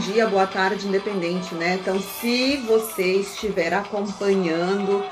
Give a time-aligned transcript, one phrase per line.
[0.00, 1.74] dia, boa tarde, independente, né?
[1.74, 5.04] Então, se você estiver acompanhando,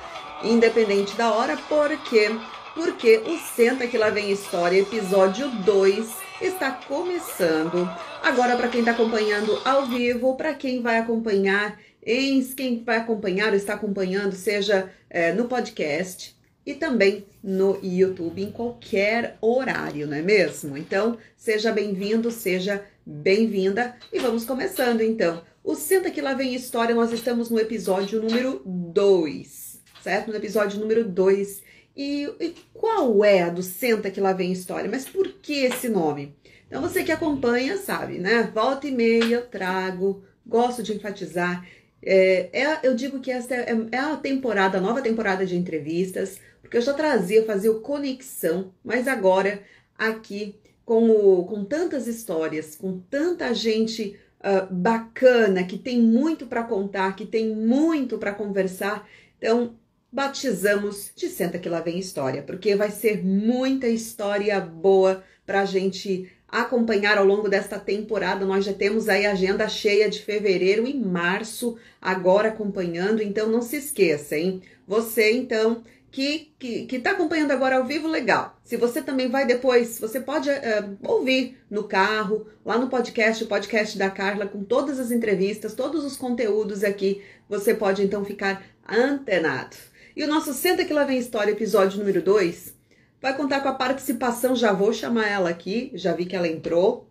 [0.43, 2.31] independente da hora, por quê?
[2.75, 6.09] Porque o Senta Que Lá Vem História, episódio 2,
[6.41, 7.87] está começando.
[8.23, 13.51] Agora, para quem está acompanhando ao vivo, para quem vai acompanhar, em, quem vai acompanhar
[13.51, 16.35] ou está acompanhando, seja é, no podcast,
[16.65, 20.77] e também no YouTube em qualquer horário, não é mesmo?
[20.77, 25.43] Então, seja bem-vindo, seja bem-vinda e vamos começando então.
[25.65, 30.29] O Senta que lá vem história, nós estamos no episódio número 2, certo?
[30.29, 31.63] No episódio número 2.
[31.97, 34.91] E, e qual é a do Senta que lá vem história?
[34.91, 36.37] Mas por que esse nome?
[36.67, 38.51] Então, você que acompanha sabe, né?
[38.55, 41.67] Volta e meia eu trago, gosto de enfatizar.
[42.03, 46.39] É, é, eu digo que essa é, é a temporada, a nova temporada de entrevistas,
[46.61, 49.63] porque eu já trazia, fazia o Conexão, mas agora
[49.97, 56.63] aqui com, o, com tantas histórias, com tanta gente uh, bacana, que tem muito para
[56.63, 59.75] contar, que tem muito para conversar, então
[60.11, 65.65] batizamos de Senta que lá vem história, porque vai ser muita história boa para a
[65.67, 68.47] gente acompanhar ao longo desta temporada.
[68.47, 73.61] Nós já temos aí a agenda cheia de fevereiro e março agora acompanhando, então não
[73.61, 74.63] se esqueça, hein?
[74.87, 76.53] Você então que
[76.91, 78.59] está acompanhando agora ao vivo, legal.
[78.65, 83.47] Se você também vai depois, você pode uh, ouvir no carro, lá no podcast, o
[83.47, 87.23] podcast da Carla, com todas as entrevistas, todos os conteúdos aqui.
[87.49, 89.77] Você pode então ficar antenado.
[90.17, 92.75] E o nosso Senta que lá vem história, episódio número 2,
[93.21, 97.09] vai contar com a participação, já vou chamar ela aqui, já vi que ela entrou.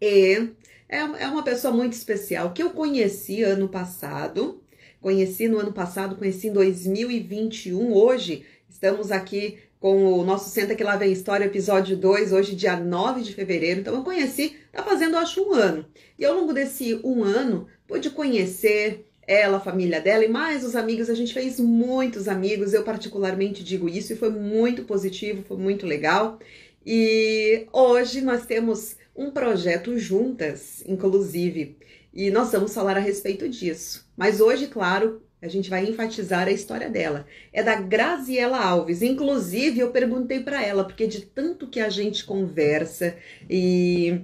[0.00, 0.48] E
[0.88, 4.61] é, é uma pessoa muito especial que eu conheci ano passado
[5.02, 7.92] Conheci no ano passado, conheci em 2021.
[7.92, 12.76] Hoje estamos aqui com o nosso Senta Que Lá Vem História, episódio 2, hoje dia
[12.76, 13.80] 9 de fevereiro.
[13.80, 15.84] Então eu conheci, tá fazendo acho um ano.
[16.16, 20.76] E ao longo desse um ano, pude conhecer ela, a família dela e mais os
[20.76, 21.10] amigos.
[21.10, 25.84] A gente fez muitos amigos, eu particularmente digo isso, e foi muito positivo, foi muito
[25.84, 26.38] legal.
[26.86, 31.76] E hoje nós temos um projeto juntas, inclusive.
[32.12, 34.06] E nós vamos falar a respeito disso.
[34.16, 37.26] Mas hoje, claro, a gente vai enfatizar a história dela.
[37.52, 39.02] É da Graziela Alves.
[39.02, 43.16] Inclusive, eu perguntei para ela, porque de tanto que a gente conversa
[43.50, 44.20] e,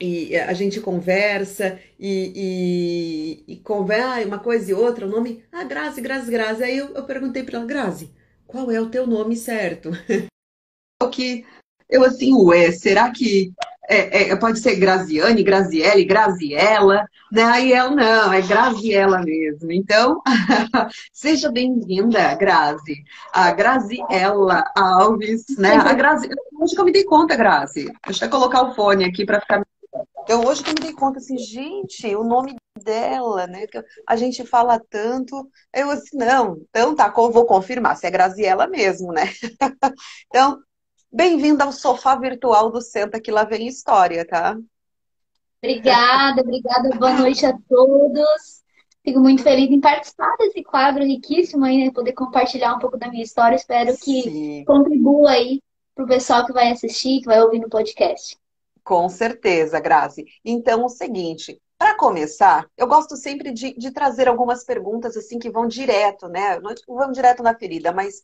[0.00, 5.62] e a gente conversa e, e, e conversa uma coisa e outra, o nome, ah,
[5.62, 6.64] Grazi, Grazi, Grazi.
[6.64, 8.10] Aí eu, eu perguntei para ela, Grazi,
[8.46, 9.90] qual é o teu nome certo?
[11.00, 11.44] o que
[11.88, 13.52] eu assim, ué, será que
[13.90, 17.42] é, é, pode ser Graziane, Graziele, Graziella, né?
[17.42, 19.72] Aí ela, não, é Graziella mesmo.
[19.72, 20.22] Então,
[21.12, 23.02] seja bem-vinda, Grazi.
[23.32, 25.74] A Graziella Alves, né?
[25.74, 26.28] A Grazi...
[26.60, 27.92] Hoje que eu me dei conta, Grazi.
[28.06, 29.66] Deixa eu colocar o fone aqui para ficar...
[30.22, 33.66] Então, hoje que eu me dei conta, assim, gente, o nome dela, né?
[34.06, 35.50] A gente fala tanto.
[35.74, 39.24] Eu assim, não, então tá, vou confirmar se é Graziella mesmo, né?
[40.28, 40.60] então,
[41.12, 44.56] Bem-vinda ao sofá virtual do Senta que lá vem história, tá?
[45.62, 46.88] Obrigada, obrigada.
[46.96, 48.62] Boa noite a todos.
[49.02, 51.90] Fico muito feliz em participar desse quadro riquíssimo aí, né?
[51.90, 53.56] Poder compartilhar um pouco da minha história.
[53.56, 54.64] Espero que Sim.
[54.64, 55.60] contribua aí
[55.96, 58.36] para o pessoal que vai assistir, que vai ouvir no podcast.
[58.84, 60.24] Com certeza, Grazi.
[60.44, 65.50] Então, o seguinte, para começar, eu gosto sempre de, de, trazer algumas perguntas assim que
[65.50, 66.60] vão direto, né?
[66.60, 68.22] Não vão direto na ferida, mas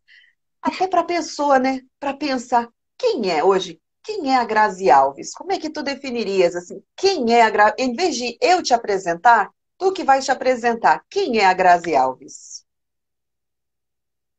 [0.63, 1.81] até para a pessoa, né?
[1.99, 2.69] Para pensar
[2.99, 3.81] quem é hoje?
[4.03, 5.33] Quem é a Grazi Alves?
[5.35, 6.83] Como é que tu definirias assim?
[6.97, 7.75] Quem é a Grazi?
[7.79, 11.05] Em vez de eu te apresentar, tu que vais te apresentar.
[11.11, 12.65] Quem é a Grazi Alves?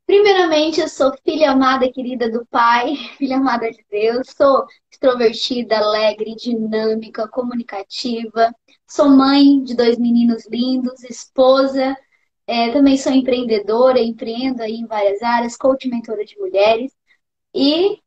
[0.05, 6.33] Primeiramente, eu sou filha amada querida do Pai, filha amada de Deus, sou extrovertida, alegre,
[6.33, 8.55] dinâmica, comunicativa,
[8.87, 11.93] sou mãe de dois meninos lindos, esposa,
[12.47, 16.93] é, também sou empreendedora, empreendo aí em várias áreas, coach mentora de mulheres
[17.53, 17.99] e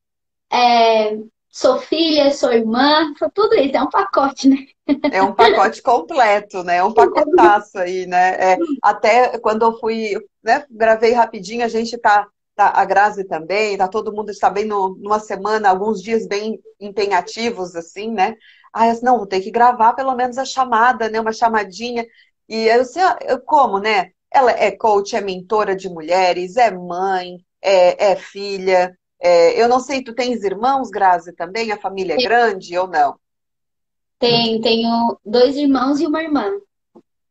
[0.50, 1.18] é,
[1.50, 4.66] sou filha, sou irmã, sou tudo isso, é um pacote, né?
[5.12, 6.76] É um pacote completo, né?
[6.76, 8.54] É um pacotaço aí, né?
[8.54, 12.26] É, até quando eu fui, né, gravei rapidinho, a gente tá,
[12.56, 16.60] tá a Grazi também, tá todo mundo está bem no, numa semana, alguns dias bem
[16.80, 18.36] empenhativos, assim, né?
[18.72, 21.20] Ah, eu disse, não, vou ter que gravar pelo menos a chamada, né?
[21.20, 22.06] Uma chamadinha.
[22.48, 24.12] E eu sei, ah, eu, como, né?
[24.32, 29.78] Ela é coach, é mentora de mulheres, é mãe, é, é filha, é, eu não
[29.80, 31.70] sei, tu tens irmãos, Grazi, também?
[31.70, 33.18] A família é grande ou não?
[34.18, 36.50] Tenho, tenho dois irmãos e uma irmã.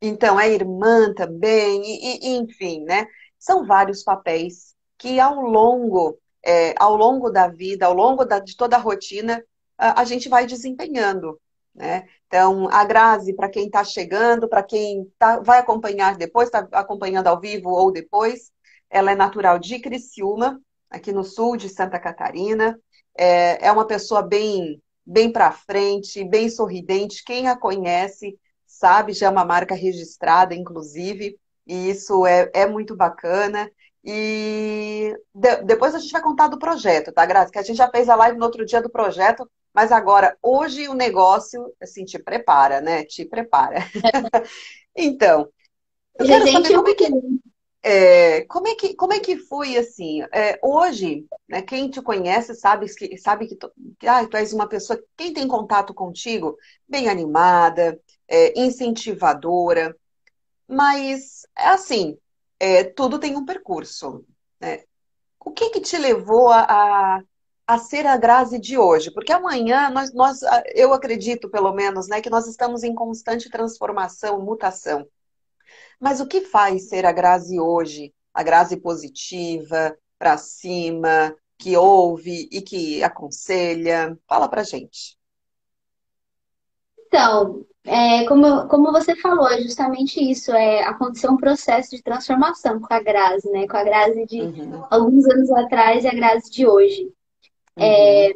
[0.01, 3.07] Então, é irmã também, e, e enfim, né?
[3.39, 8.55] São vários papéis que ao longo, é, ao longo da vida, ao longo da, de
[8.55, 9.43] toda a rotina,
[9.77, 11.39] a, a gente vai desempenhando.
[11.74, 12.06] Né?
[12.27, 17.27] Então, a Grazi, para quem está chegando, para quem tá, vai acompanhar depois, está acompanhando
[17.27, 18.51] ao vivo ou depois,
[18.89, 22.80] ela é natural de Criciúma, aqui no sul de Santa Catarina.
[23.18, 27.24] É, é uma pessoa bem, bem para frente, bem sorridente.
[27.24, 31.38] Quem a conhece sabe, já é uma marca registrada, inclusive,
[31.68, 33.69] e isso é, é muito bacana.
[34.04, 37.51] E de, depois a gente vai contar do projeto, tá, Grazi?
[37.51, 40.88] Que a gente já fez a live no outro dia do projeto, mas agora, hoje
[40.88, 43.04] o negócio, assim, te prepara, né?
[43.06, 43.77] Te prepara.
[44.95, 45.48] então,
[46.18, 47.39] eu quero saber como é que...
[47.81, 50.21] É, como, é que, como é que foi assim?
[50.33, 53.71] É, hoje, né, quem te conhece sabe que, sabe que, tu,
[54.06, 59.95] ah, tu és uma pessoa, quem tem contato contigo, bem animada, é, incentivadora,
[60.68, 62.18] mas assim,
[62.60, 64.25] é, tudo tem um percurso.
[64.60, 64.83] Né?
[65.39, 67.21] O que, que te levou a, a,
[67.69, 69.12] a, ser a Grazi de hoje?
[69.12, 70.39] Porque amanhã nós, nós,
[70.74, 75.07] eu acredito, pelo menos, né, que nós estamos em constante transformação, mutação.
[76.00, 78.12] Mas o que faz ser a Grazi hoje?
[78.33, 84.18] A Grazi positiva, para cima, que ouve e que aconselha?
[84.27, 85.16] Fala pra gente.
[87.06, 90.51] Então, é, como, como você falou, é justamente isso.
[90.54, 93.68] É, aconteceu um processo de transformação com a Grazi, né?
[93.68, 94.83] Com a Grazi de uhum.
[94.89, 97.13] alguns anos atrás e a Grazi de hoje.
[97.79, 97.85] Uhum.
[97.85, 98.33] É,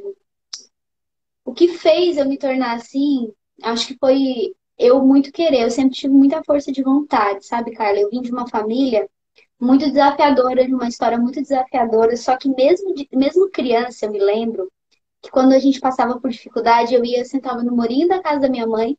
[1.45, 3.31] o que fez eu me tornar assim,
[3.62, 8.00] acho que foi eu muito querer, eu sempre tive muita força de vontade, sabe, Carla?
[8.00, 9.07] Eu vim de uma família
[9.60, 14.19] muito desafiadora, de uma história muito desafiadora, só que mesmo, de, mesmo criança, eu me
[14.19, 14.72] lembro
[15.22, 18.50] que quando a gente passava por dificuldade, eu ia, sentava no morinho da casa da
[18.50, 18.98] minha mãe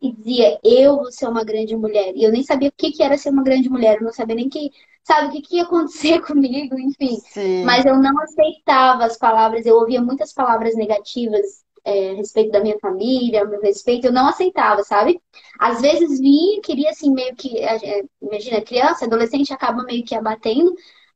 [0.00, 2.12] e dizia, eu vou ser uma grande mulher.
[2.16, 4.36] E eu nem sabia o que, que era ser uma grande mulher, eu não sabia
[4.36, 4.70] nem que,
[5.02, 7.18] sabe, o que, que ia acontecer comigo, enfim.
[7.30, 7.64] Sim.
[7.64, 12.60] Mas eu não aceitava as palavras, eu ouvia muitas palavras negativas é, a respeito da
[12.60, 15.20] minha família, a meu respeito, eu não aceitava, sabe?
[15.58, 20.14] Às vezes vinha, queria assim, meio que, é, é, imagina, criança, adolescente acaba meio que
[20.14, 20.72] abatendo,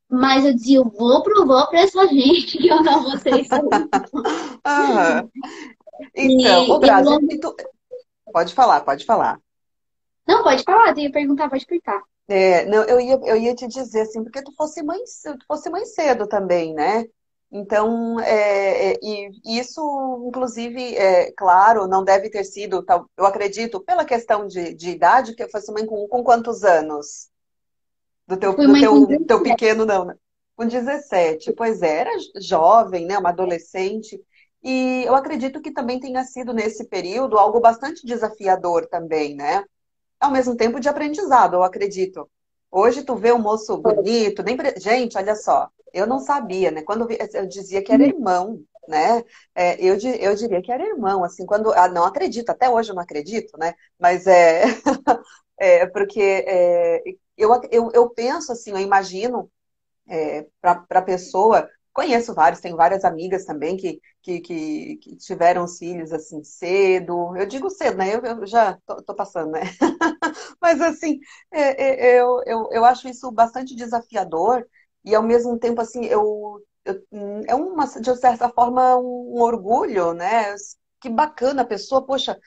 [0.09, 3.55] mas eu dizia, eu vou provar pra essa gente que eu não vou ser isso.
[3.55, 5.31] uhum.
[6.15, 7.57] Então, e, o Brasil, tu...
[8.31, 9.41] pode falar, pode falar.
[10.27, 12.03] Não, pode falar, eu ia perguntar, pode perguntar.
[12.29, 15.71] É, não, eu ia, eu ia te dizer assim, porque tu fosse mãe, tu fosse
[15.71, 17.05] mãe cedo também, né?
[17.51, 19.81] Então, é, é, e isso,
[20.27, 22.85] inclusive, é, claro, não deve ter sido,
[23.17, 27.29] eu acredito, pela questão de, de idade, que eu fosse mãe com, com quantos anos?
[28.27, 30.17] Do teu, do teu, teu pequeno, não, né?
[30.57, 31.53] Com 17.
[31.53, 33.17] Pois é, era jovem, né?
[33.17, 34.21] Uma adolescente.
[34.63, 39.65] E eu acredito que também tenha sido, nesse período, algo bastante desafiador também, né?
[40.21, 42.29] Ao mesmo tempo de aprendizado, eu acredito.
[42.71, 46.83] Hoje tu vê um moço bonito, nem gente, olha só, eu não sabia, né?
[46.83, 48.09] Quando eu dizia que era uhum.
[48.09, 49.23] irmão, né?
[49.55, 51.73] É, eu, eu diria que era irmão, assim, quando.
[51.73, 53.75] Ah, não acredito, até hoje eu não acredito, né?
[53.99, 54.63] Mas é.
[55.59, 57.03] é porque é,
[57.37, 59.51] eu, eu, eu penso assim, eu imagino
[60.09, 61.69] é, para a pessoa.
[61.97, 67.35] Conheço vários, tenho várias amigas também que, que, que, que, tiveram filhos assim cedo.
[67.35, 68.15] Eu digo cedo, né?
[68.15, 69.63] Eu, eu já tô, tô, passando, né?
[70.61, 71.19] Mas assim,
[71.51, 74.67] é, é, eu, eu, eu acho isso bastante desafiador
[75.07, 77.03] e ao mesmo tempo, assim, eu, eu
[77.49, 80.55] é uma, de certa forma, um orgulho, né?
[81.01, 82.39] Que bacana a pessoa, poxa,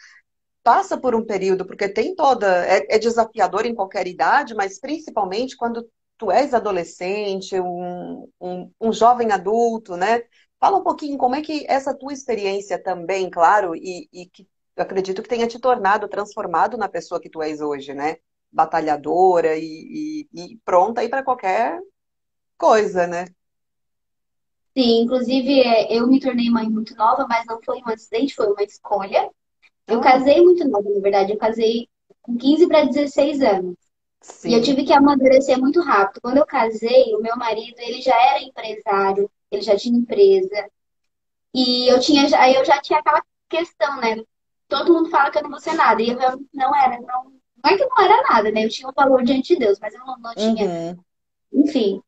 [0.64, 2.66] passa por um período, porque tem toda.
[2.68, 5.90] É, é, desafiador em qualquer idade, mas principalmente quando
[6.20, 10.22] tu és adolescente, um, um, um, jovem adulto, né?
[10.60, 14.46] Fala um pouquinho como é que essa tua experiência também, claro, e, e que
[14.76, 18.18] eu acredito que tenha te tornado, transformado na pessoa que tu és hoje, né?
[18.52, 21.80] Batalhadora e, e, e pronta aí para qualquer
[22.58, 23.26] coisa, né?
[24.78, 28.48] Sim, inclusive é, eu me tornei mãe muito nova, mas não foi um acidente, foi
[28.48, 29.30] uma escolha.
[29.88, 30.04] Eu ah.
[30.04, 31.32] casei muito nova, na verdade.
[31.32, 31.88] Eu casei
[32.22, 33.89] com 15 para 16 anos.
[34.22, 34.50] Sim.
[34.50, 36.22] E eu tive que amadurecer muito rápido.
[36.22, 40.70] Quando eu casei, o meu marido, ele já era empresário, ele já tinha empresa.
[41.54, 44.22] E eu tinha, aí eu já tinha aquela questão, né?
[44.68, 46.02] Todo mundo fala que eu não vou ser nada.
[46.02, 46.18] E eu
[46.54, 47.34] não era, não,
[47.64, 48.66] não é que não era nada, né?
[48.66, 50.66] Eu tinha um valor diante de Deus, mas eu não, não tinha.
[50.66, 51.00] Uhum.
[51.54, 52.02] Enfim.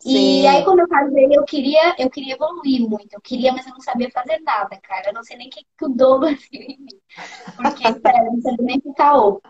[0.00, 0.42] Sim.
[0.42, 3.12] E aí, quando eu casei, eu queria, eu queria evoluir muito.
[3.12, 5.08] Eu queria, mas eu não sabia fazer nada, cara.
[5.08, 7.00] Eu não sei nem o que, que o Douglas viu em mim.
[7.56, 9.42] Porque, sério, eu não sabia nem ficar o.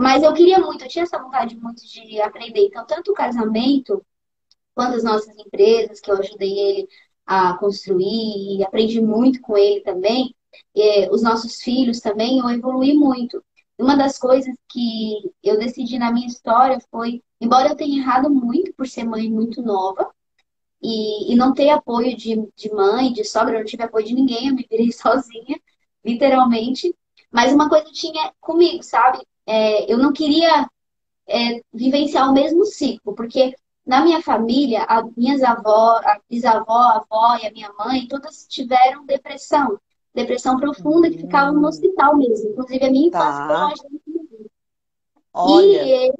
[0.00, 2.66] Mas eu queria muito, eu tinha essa vontade muito de aprender.
[2.66, 4.04] Então, tanto o casamento,
[4.74, 6.88] quanto as nossas empresas, que eu ajudei ele
[7.26, 10.34] a construir, e aprendi muito com ele também,
[11.10, 13.44] os nossos filhos também, eu evolui muito.
[13.78, 18.72] Uma das coisas que eu decidi na minha história foi, embora eu tenha errado muito
[18.74, 20.10] por ser mãe muito nova
[20.82, 24.14] e, e não ter apoio de, de mãe, de sogra, eu não tive apoio de
[24.14, 25.60] ninguém, eu me virei sozinha,
[26.04, 26.94] literalmente.
[27.30, 29.18] Mas uma coisa tinha comigo, sabe?
[29.50, 30.68] É, eu não queria
[31.28, 33.52] é, vivenciar o mesmo ciclo, porque
[33.84, 38.46] na minha família, as minhas avós, a bisavó, a avó e a minha mãe, todas
[38.46, 39.76] tiveram depressão.
[40.14, 41.68] Depressão profunda que ficavam no hum.
[41.68, 42.50] hospital mesmo.
[42.50, 43.72] Inclusive, a minha infância tá.
[45.32, 46.12] foi E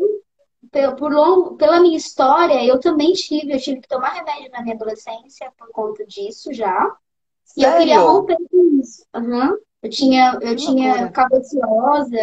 [0.72, 4.62] eu, por longo, pela minha história, eu também tive, eu tive que tomar remédio na
[4.62, 6.96] minha adolescência por conta disso já.
[7.44, 7.56] Sério?
[7.56, 9.04] E eu queria romper com isso.
[9.14, 9.56] Uhum.
[9.82, 12.16] Eu tinha, eu tinha ficava ansiosa,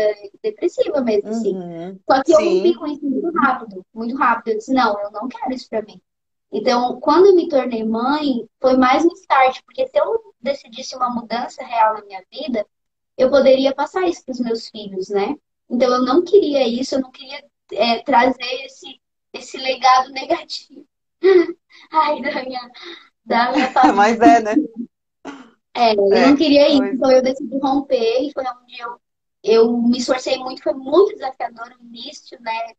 [0.44, 1.56] depressiva mesmo, assim.
[1.56, 2.00] Uhum.
[2.10, 4.50] Só que eu rompi com isso muito rápido, muito rápido.
[4.50, 6.00] Eu disse, não, eu não quero isso pra mim.
[6.52, 11.10] Então, quando eu me tornei mãe, foi mais um start, porque se eu decidisse uma
[11.10, 12.66] mudança real na minha vida,
[13.18, 15.36] eu poderia passar isso para os meus filhos, né?
[15.70, 19.02] Então, eu não queria isso, eu não queria é, trazer esse,
[19.34, 20.86] esse legado negativo.
[21.92, 22.72] Ai, da minha,
[23.26, 23.94] da minha família.
[23.98, 24.56] Mas é, né?
[25.78, 29.00] É, eu é, não queria isso, então eu decidi romper e foi onde eu,
[29.44, 32.74] eu me esforcei muito, foi muito desafiador no início, né?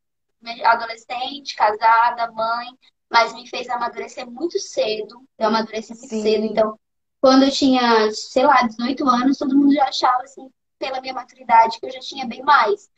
[0.64, 2.66] Adolescente, casada, mãe,
[3.08, 5.22] mas me fez amadurecer muito cedo.
[5.38, 6.22] Eu amadureci muito Sim.
[6.22, 6.78] cedo, então
[7.20, 11.78] quando eu tinha, sei lá, 18 anos, todo mundo já achava assim, pela minha maturidade,
[11.78, 12.88] que eu já tinha bem mais.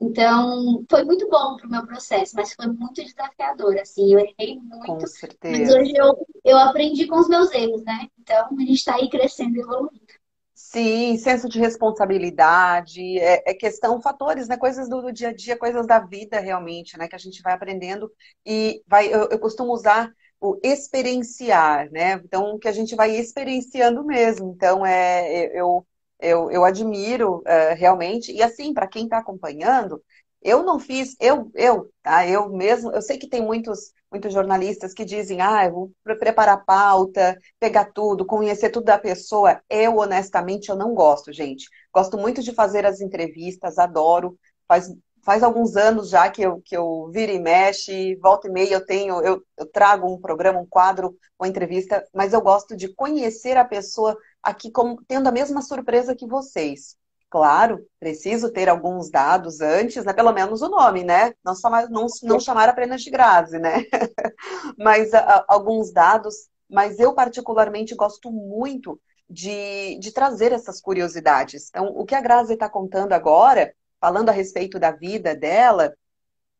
[0.00, 4.58] Então, foi muito bom para o meu processo, mas foi muito desafiador, assim, eu errei
[4.60, 4.86] muito.
[4.86, 5.58] Com certeza.
[5.58, 8.06] Mas hoje eu, eu aprendi com os meus erros, né?
[8.18, 10.06] Então, a gente está aí crescendo e evoluindo.
[10.54, 14.56] Sim, senso de responsabilidade, é, é, questão, fatores, né?
[14.56, 17.08] Coisas do, do, dia a dia, coisas da vida realmente, né?
[17.08, 18.10] Que a gente vai aprendendo
[18.44, 20.10] e vai, eu, eu costumo usar
[20.40, 22.14] o experienciar, né?
[22.24, 24.52] Então, que a gente vai experienciando mesmo.
[24.54, 25.86] Então, é, eu,
[26.20, 28.32] eu, eu admiro uh, realmente.
[28.32, 30.02] E assim, para quem está acompanhando,
[30.42, 32.26] eu não fiz, eu, eu, tá?
[32.26, 36.64] Eu mesmo, eu sei que tem muitos, muitos jornalistas que dizem, ah, eu vou preparar
[36.64, 39.60] pauta, pegar tudo, conhecer tudo da pessoa.
[39.68, 41.68] Eu, honestamente, eu não gosto, gente.
[41.92, 44.38] Gosto muito de fazer as entrevistas, adoro.
[44.68, 44.88] Faz,
[45.24, 48.86] faz alguns anos já que eu, que eu viro e mexe, volta e meia eu
[48.86, 53.56] tenho, eu, eu trago um programa, um quadro, uma entrevista, mas eu gosto de conhecer
[53.56, 54.16] a pessoa
[54.46, 54.70] aqui
[55.08, 56.96] tendo a mesma surpresa que vocês.
[57.28, 60.12] Claro, preciso ter alguns dados antes, né?
[60.12, 61.34] Pelo menos o nome, né?
[61.44, 63.84] Não, chamar, não, não chamar apenas de Grazi, né?
[64.78, 66.48] mas a, alguns dados.
[66.70, 71.68] Mas eu particularmente gosto muito de, de trazer essas curiosidades.
[71.68, 75.92] Então, o que a Grazi está contando agora, falando a respeito da vida dela,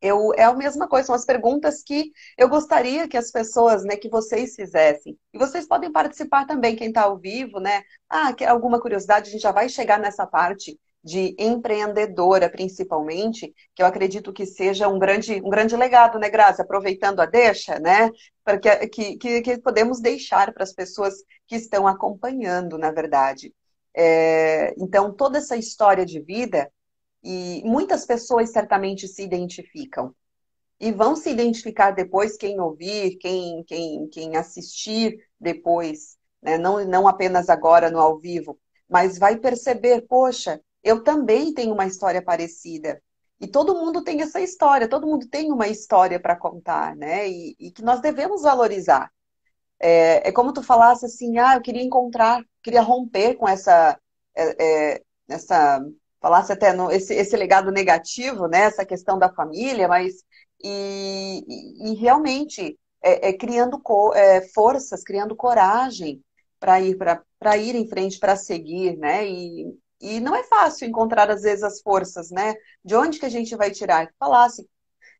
[0.01, 3.97] eu, é a mesma coisa, são as perguntas que eu gostaria que as pessoas, né,
[3.97, 5.19] que vocês fizessem.
[5.33, 7.83] E vocês podem participar também, quem está ao vivo, né?
[8.09, 13.81] Ah, quer alguma curiosidade, a gente já vai chegar nessa parte de empreendedora, principalmente, que
[13.81, 16.63] eu acredito que seja um grande, um grande legado, né, Graça?
[16.63, 18.11] Aproveitando a deixa, né?
[18.45, 21.15] Para que, que, que podemos deixar para as pessoas
[21.47, 23.55] que estão acompanhando, na verdade.
[23.97, 26.71] É, então, toda essa história de vida
[27.27, 30.15] e muitas pessoas certamente se identificam.
[30.79, 36.57] E vão se identificar depois quem ouvir, quem, quem, quem assistir depois, né?
[36.57, 41.87] não, não apenas agora no ao vivo, mas vai perceber, poxa, eu também tenho uma
[41.87, 43.03] história parecida.
[43.41, 47.29] E todo mundo tem essa história, todo mundo tem uma história para contar, né?
[47.29, 49.11] E, e, que nós devemos valorizar.
[49.81, 53.99] É, é, como tu falasse assim, ah, eu queria encontrar, queria romper com essa,
[54.35, 55.81] é, é, essa
[56.27, 60.25] falasse até no, esse, esse legado negativo, né, essa questão da família, mas
[60.61, 66.21] e, e, e realmente é, é criando co, é, forças, criando coragem
[66.59, 66.97] para ir
[67.39, 69.29] para ir em frente, para seguir, né?
[69.29, 72.55] E, e não é fácil encontrar às vezes as forças, né?
[72.85, 74.11] De onde que a gente vai tirar?
[74.19, 74.67] Falasse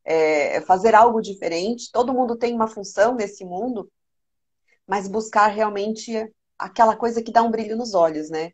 [0.05, 1.93] é, fazer algo diferente.
[1.93, 3.89] Todo mundo tem uma função nesse mundo,
[4.87, 6.13] mas buscar realmente
[6.59, 8.51] aquela coisa que dá um brilho nos olhos, né?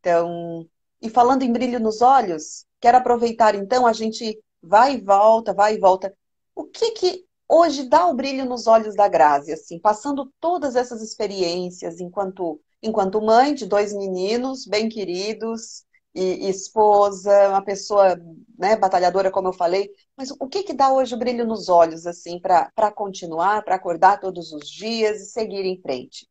[0.00, 0.68] Então,
[1.04, 5.74] e falando em brilho nos olhos, quero aproveitar então, a gente vai e volta, vai
[5.74, 6.16] e volta.
[6.54, 11.02] O que que hoje dá o brilho nos olhos da Grazi, assim, passando todas essas
[11.02, 15.84] experiências enquanto enquanto mãe de dois meninos bem queridos
[16.14, 18.16] e, e esposa, uma pessoa,
[18.58, 22.06] né, batalhadora, como eu falei, mas o que que dá hoje o brilho nos olhos,
[22.06, 26.26] assim, para continuar, para acordar todos os dias e seguir em frente?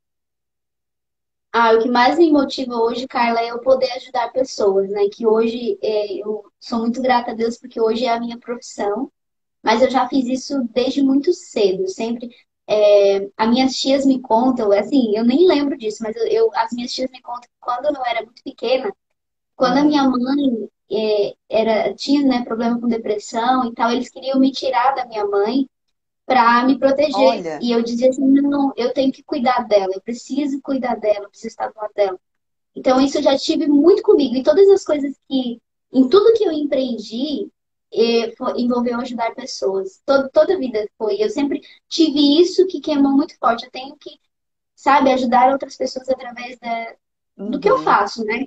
[1.54, 5.08] Ah, o que mais me motiva hoje, Carla, é eu poder ajudar pessoas, né?
[5.10, 9.12] Que hoje é, eu sou muito grata a Deus porque hoje é a minha profissão,
[9.62, 11.88] mas eu já fiz isso desde muito cedo.
[11.88, 12.30] Sempre
[12.68, 16.72] é, as minhas tias me contam, assim, eu nem lembro disso, mas eu, eu, as
[16.72, 18.92] minhas tias me contam que quando eu era muito pequena,
[19.56, 19.88] quando a uhum.
[19.88, 24.96] minha mãe é, era, tinha né, problema com depressão e tal, eles queriam me tirar
[24.96, 25.70] da minha mãe
[26.26, 27.16] para me proteger.
[27.16, 27.60] Olha.
[27.62, 31.30] E eu dizia assim, não, eu tenho que cuidar dela, eu preciso cuidar dela, eu
[31.30, 32.20] preciso estar do lado dela.
[32.76, 34.36] Então, isso eu já tive muito comigo.
[34.36, 35.62] E todas as coisas que,
[35.92, 37.52] em tudo que eu empreendi,
[37.94, 40.02] eh, foi, envolveu ajudar pessoas.
[40.06, 41.22] Todo, toda a vida foi.
[41.22, 43.66] Eu sempre tive isso que queimou muito forte.
[43.66, 44.20] Eu tenho que,
[44.76, 46.96] sabe, ajudar outras pessoas através da,
[47.38, 47.84] do que eu uhum.
[47.84, 48.46] faço, né?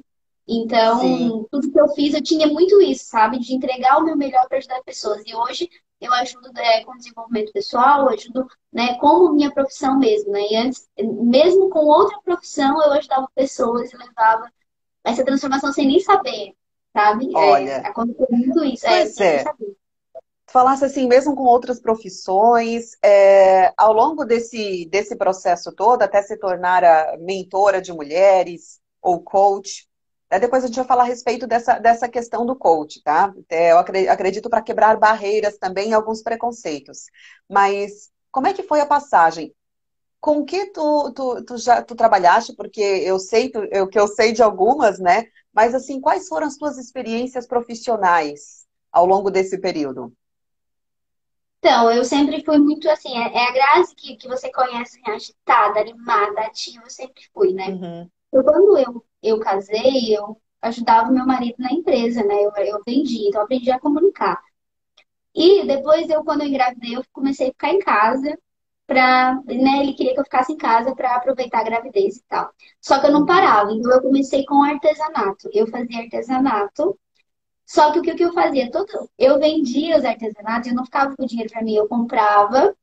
[0.49, 1.47] Então, Sim.
[1.51, 3.39] tudo que eu fiz, eu tinha muito isso, sabe?
[3.39, 5.23] De entregar o meu melhor para ajudar pessoas.
[5.27, 5.69] E hoje
[6.01, 10.41] eu ajudo é, com desenvolvimento pessoal, ajudo né, como minha profissão mesmo, né?
[10.51, 14.51] E antes, mesmo com outra profissão, eu ajudava pessoas e levava
[15.03, 16.55] essa transformação sem nem saber,
[16.93, 17.35] sabe?
[17.35, 18.87] É, Olha, é, aconteceu muito isso.
[18.87, 19.45] É, pois é.
[19.45, 26.23] Tu falasse assim, mesmo com outras profissões, é, ao longo desse, desse processo todo, até
[26.23, 29.89] se tornar a mentora de mulheres ou coach,
[30.41, 33.33] depois a gente vai falar a respeito dessa, dessa questão do coach, tá?
[33.49, 37.07] Eu acredito para quebrar barreiras também alguns preconceitos.
[37.49, 39.55] Mas como é que foi a passagem?
[40.21, 42.55] Com que tu, tu, tu já tu trabalhaste?
[42.57, 45.27] Porque eu sei tu, eu, que eu sei de algumas, né?
[45.53, 50.13] Mas assim, quais foram as tuas experiências profissionais ao longo desse período?
[51.59, 55.81] Então, eu sempre fui muito assim, é, é a Grazi que, que você conhece, agitada,
[55.81, 57.69] animada, ativa, eu sempre fui, né?
[57.69, 58.11] Uhum.
[58.29, 62.35] Então, quando eu eu casei, eu ajudava meu marido na empresa, né?
[62.35, 64.43] Eu, eu vendi, então eu aprendi a comunicar.
[65.35, 68.39] E depois eu, quando eu engravidei, eu comecei a ficar em casa
[68.87, 72.51] pra, né, ele queria que eu ficasse em casa para aproveitar a gravidez e tal.
[72.81, 75.51] Só que eu não parava, então eu comecei com artesanato.
[75.53, 76.99] Eu fazia artesanato.
[77.67, 78.71] Só que o que, eu fazia?
[78.71, 82.75] Todo, eu vendia os artesanatos, eu não ficava com dinheiro para mim, eu comprava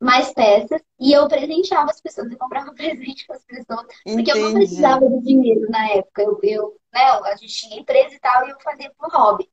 [0.00, 4.40] mais peças e eu presenteava as pessoas, eu comprava presente para as pessoas, porque eu
[4.40, 6.22] não precisava de dinheiro na época.
[6.22, 9.48] Eu, eu, né, a gente tinha empresa e tal, e eu fazia por hobby.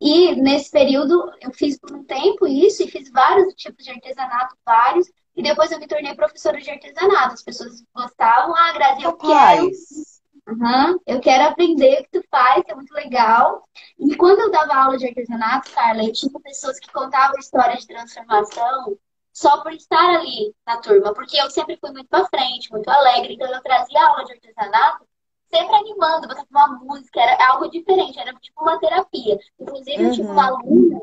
[0.00, 4.54] E nesse período eu fiz por um tempo isso e fiz vários tipos de artesanato,
[4.64, 7.34] vários, e depois eu me tornei professora de artesanato.
[7.34, 9.70] As pessoas gostavam, ah, Grazi, eu quero.
[10.46, 13.66] Uhum, eu quero aprender o que tu faz, que é muito legal.
[13.98, 17.86] E quando eu dava aula de artesanato, Carla, eu tinha pessoas que contavam histórias de
[17.86, 18.98] transformação
[19.34, 23.34] só por estar ali na turma, porque eu sempre fui muito pra frente, muito alegre,
[23.34, 25.04] então eu trazia aula de artesanato
[25.50, 29.38] sempre animando, botava uma música, era algo diferente, era tipo uma terapia.
[29.60, 30.08] Inclusive, uhum.
[30.08, 31.00] eu tive uma aluna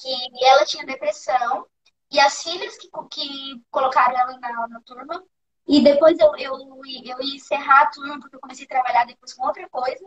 [0.00, 1.66] que ela tinha depressão
[2.10, 5.24] e as filhas que, que colocaram ela na, na turma.
[5.66, 9.32] E depois eu, eu, eu ia encerrar a turma, porque eu comecei a trabalhar depois
[9.32, 10.04] com outra coisa.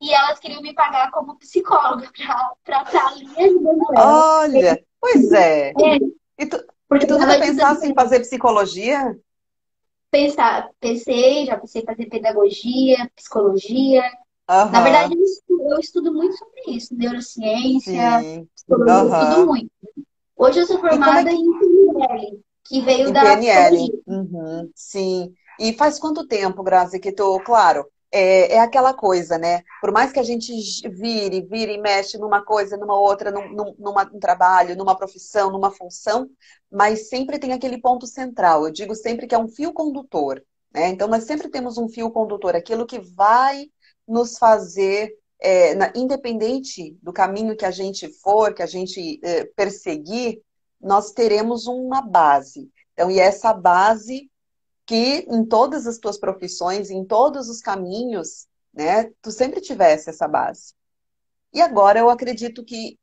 [0.00, 2.10] E elas queriam me pagar como psicóloga
[2.64, 4.40] para estar ali ajudando ela.
[4.40, 5.70] Olha, pois é.
[5.70, 5.98] é.
[6.38, 9.16] E tu, porque tu nunca pensasse em fazer psicologia?
[10.10, 14.02] Pensar, pensei, já pensei em fazer pedagogia, psicologia.
[14.50, 14.70] Uhum.
[14.72, 18.48] Na verdade, eu estudo, eu estudo, muito sobre isso, neurociência, Sim.
[18.56, 19.22] psicologia, uhum.
[19.22, 19.70] estudo muito.
[20.36, 21.40] Hoje eu sou é formada é que...
[21.40, 24.02] em PNL, que veio em da PNL.
[24.08, 24.70] Uhum.
[24.74, 25.32] Sim.
[25.60, 29.62] E faz quanto tempo, Grazi, que tu, claro, é, é, aquela coisa, né?
[29.80, 30.52] Por mais que a gente
[30.88, 35.70] vire, vire e mexe numa coisa, numa outra, num, num, num trabalho, numa profissão, numa
[35.70, 36.28] função,
[36.70, 38.64] mas sempre tem aquele ponto central.
[38.66, 40.42] Eu digo sempre que é um fio condutor,
[40.72, 40.88] né?
[40.88, 43.66] Então, nós sempre temos um fio condutor, aquilo que vai
[44.06, 49.44] nos fazer, é, na, independente do caminho que a gente for, que a gente é,
[49.44, 50.40] perseguir,
[50.80, 52.70] nós teremos uma base.
[52.92, 54.29] Então, e essa base
[54.90, 60.26] que em todas as tuas profissões, em todos os caminhos, né, tu sempre tivesse essa
[60.26, 60.74] base.
[61.54, 62.98] E agora eu acredito que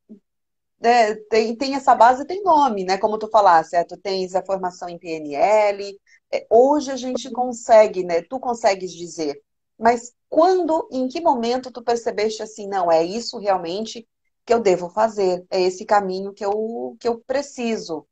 [0.81, 2.97] né, tem, tem essa base, tem nome, né?
[2.97, 5.97] Como tu falaste, é, tu tens a formação em PNL.
[6.29, 8.21] É, hoje a gente consegue, né?
[8.21, 9.41] Tu consegues dizer,
[9.79, 14.05] mas quando, em que momento tu percebeste assim, não, é isso realmente
[14.45, 18.05] que eu devo fazer, é esse caminho que eu, que eu preciso,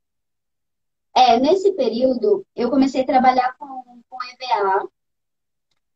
[1.16, 4.90] é, nesse período, eu comecei a trabalhar com, com EVA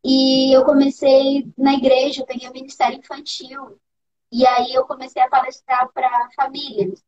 [0.02, 3.78] e eu comecei na igreja, eu peguei o Ministério Infantil
[4.32, 7.04] e aí eu comecei a palestrar para famílias.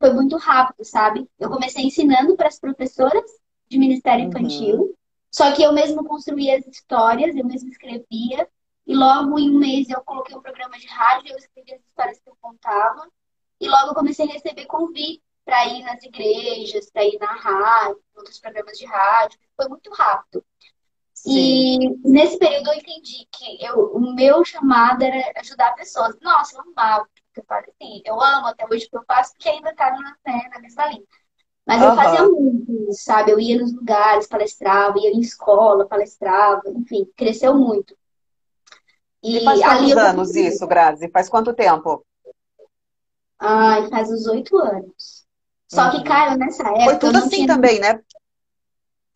[0.00, 1.28] Foi muito rápido, sabe?
[1.38, 3.30] Eu comecei ensinando para as professoras
[3.68, 4.30] de Ministério uhum.
[4.30, 4.94] Infantil, uhum.
[5.30, 8.48] só que eu mesmo construía as histórias, eu mesmo escrevia
[8.84, 12.18] e logo em um mês eu coloquei um programa de rádio, eu escrevia as histórias
[12.18, 13.08] que eu contava
[13.60, 18.00] e logo eu comecei a receber convite para ir nas igrejas, para ir na rádio,
[18.16, 19.38] outros programas de rádio.
[19.56, 20.44] Foi muito rápido.
[21.12, 21.96] Sim.
[22.04, 26.16] E nesse período eu entendi que eu, o meu chamado era ajudar pessoas.
[26.20, 27.08] Nossa, eu amava.
[27.36, 30.16] Eu falei assim, eu amo até hoje o que eu faço, porque ainda está na,
[30.26, 31.04] né, na mesma linha.
[31.66, 31.88] Mas uhum.
[31.88, 33.30] eu fazia muito, sabe?
[33.32, 37.96] Eu ia nos lugares, palestrava, ia em escola, palestrava, enfim, cresceu muito.
[39.22, 40.44] E, e faz quantos anos eu...
[40.44, 41.08] isso, Grazi?
[41.08, 42.04] Faz quanto tempo?
[43.38, 45.23] Ai, faz uns oito anos.
[45.74, 46.04] Só que, uhum.
[46.04, 46.84] Caio, nessa época.
[46.84, 48.00] Foi tudo assim também, né?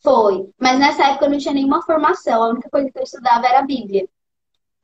[0.02, 0.48] Foi.
[0.58, 2.42] Mas nessa época eu não tinha nenhuma formação.
[2.42, 4.08] A única coisa que eu estudava era a Bíblia.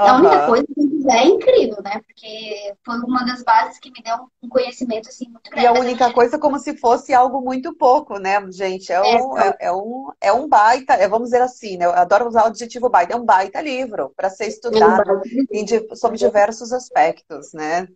[0.00, 0.06] Uhum.
[0.06, 2.00] A única coisa que é incrível, né?
[2.04, 5.64] Porque foi uma das bases que me deu um conhecimento assim muito grande.
[5.64, 8.92] E a única coisa como se fosse algo muito pouco, né, gente?
[8.92, 11.84] É um, é, é um, é um baita, é, vamos dizer assim, né?
[11.84, 15.96] Eu adoro usar o adjetivo baita, é um baita livro para ser estudado é um
[15.96, 17.87] sobre diversos aspectos, né?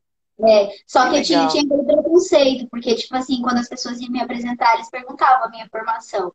[0.40, 4.11] É, só que, que tinha, tinha aquele preconceito, porque, tipo assim, quando as pessoas iam
[4.11, 6.33] me apresentar, eles perguntavam a minha formação.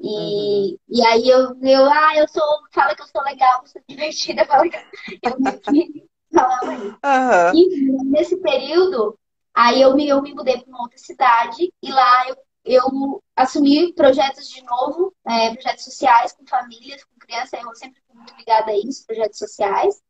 [0.00, 0.78] E, uhum.
[0.88, 4.68] e aí eu, eu, ah, eu sou, fala que eu sou legal, sou divertida, fala
[4.68, 6.74] que eu falava
[7.54, 7.92] isso.
[7.92, 8.10] Uhum.
[8.10, 9.18] Nesse período,
[9.54, 13.92] aí eu me, eu me mudei para uma outra cidade e lá eu, eu assumi
[13.94, 18.70] projetos de novo, é, projetos sociais com famílias, com crianças, eu sempre fui muito ligada
[18.70, 20.00] a isso, projetos sociais.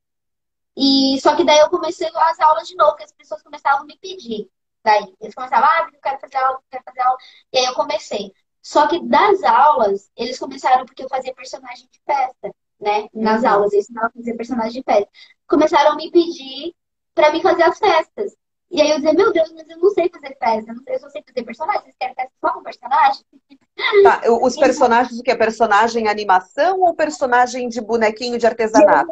[0.79, 3.85] E só que daí eu comecei as aulas de novo, que as pessoas começavam a
[3.85, 4.49] me pedir.
[4.85, 7.19] Daí eles começavam, ah, eu quero fazer aula, eu quero fazer aula.
[7.53, 8.33] E aí eu comecei.
[8.63, 13.09] Só que das aulas, eles começaram porque eu fazia personagem de festa, né?
[13.13, 13.49] Nas uhum.
[13.49, 15.11] aulas, eu ensinava a fazer personagem de festa.
[15.49, 16.77] Começaram a me pedir
[17.13, 18.37] para mim fazer as festas.
[18.71, 21.25] E aí eu dizia, meu Deus, mas eu não sei fazer festa, eu só sei
[21.27, 23.25] fazer personagem, vocês querem festa só com personagem?
[24.03, 29.09] Tá, os personagens, o que é personagem animação ou personagem de bonequinho de artesanato?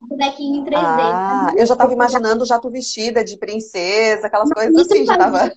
[0.00, 1.00] Bonequinho em 3D.
[1.02, 5.52] Ah, eu já estava imaginando já tu vestida de princesa, aquelas coisas assim, já tava...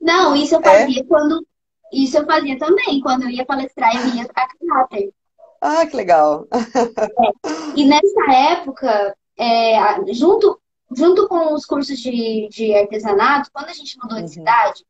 [0.00, 0.62] Não, isso eu é?
[0.62, 1.04] fazia é?
[1.04, 1.46] quando
[1.92, 3.00] isso eu fazia também.
[3.00, 5.12] Quando eu ia palestrar, eu ia a caráter.
[5.60, 6.48] Ah, que legal!
[6.52, 7.76] É.
[7.76, 10.60] E nessa época, é, junto,
[10.94, 14.24] junto com os cursos de, de artesanato, quando a gente mudou uhum.
[14.24, 14.82] de cidade,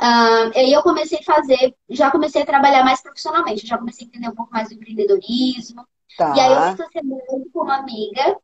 [0.00, 4.08] uh, aí eu comecei a fazer, já comecei a trabalhar mais profissionalmente, já comecei a
[4.08, 5.84] entender um pouco mais do empreendedorismo.
[6.16, 6.34] Tá.
[6.36, 8.36] E aí eu me associei com uma amiga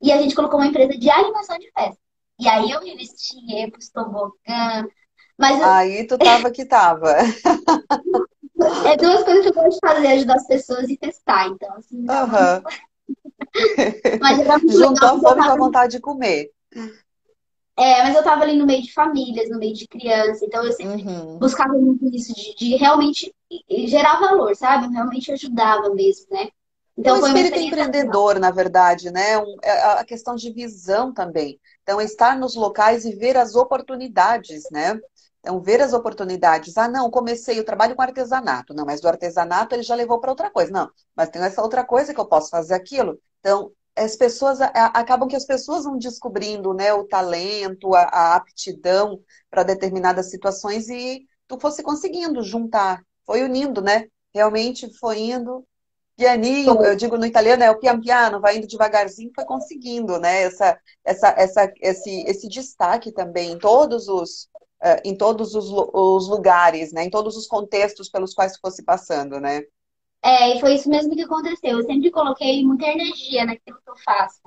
[0.00, 2.00] e a gente colocou uma empresa de animação de festa.
[2.38, 4.86] E aí eu me vestia, pus tobogã,
[5.38, 5.64] mas eu...
[5.66, 7.14] Aí tu tava que tava.
[8.86, 11.98] é duas coisas que eu gosto de fazer, ajudar as pessoas e testar, então assim.
[11.98, 12.62] Uhum.
[14.20, 14.38] mas
[14.72, 16.50] Juntou a fome com a vontade de comer.
[17.76, 20.72] É, mas eu tava ali no meio de famílias, no meio de crianças, então eu
[20.72, 21.38] sempre uhum.
[21.38, 23.34] buscava muito isso, de, de, realmente
[23.86, 24.86] gerar valor, sabe?
[24.86, 26.48] Eu realmente ajudava mesmo, né?
[26.96, 29.38] Então, o espírito empreendedor, na verdade, né?
[29.38, 31.58] Um, é a questão de visão também.
[31.82, 35.00] Então, estar nos locais e ver as oportunidades, né?
[35.40, 36.76] Então, ver as oportunidades.
[36.76, 38.74] Ah, não, comecei, eu trabalho com artesanato.
[38.74, 40.70] Não, mas do artesanato ele já levou para outra coisa.
[40.70, 43.18] Não, mas tem essa outra coisa que eu posso fazer aquilo.
[43.40, 49.20] Então, as pessoas acabam que as pessoas vão descobrindo né, o talento, a, a aptidão
[49.50, 54.06] para determinadas situações e tu fosse conseguindo juntar, foi unindo, né?
[54.34, 55.66] Realmente foi indo.
[56.22, 60.42] Pianinho, eu digo no italiano, é o pian piano, vai indo devagarzinho, foi conseguindo, né?
[60.44, 64.44] Essa, essa, essa, esse, esse destaque também em todos os,
[64.80, 67.02] uh, em todos os, os, lugares, né?
[67.02, 69.62] Em todos os contextos pelos quais fosse passando, né?
[70.22, 71.80] É, e foi isso mesmo que aconteceu.
[71.80, 74.40] Eu sempre coloquei muita energia naquilo que eu faço.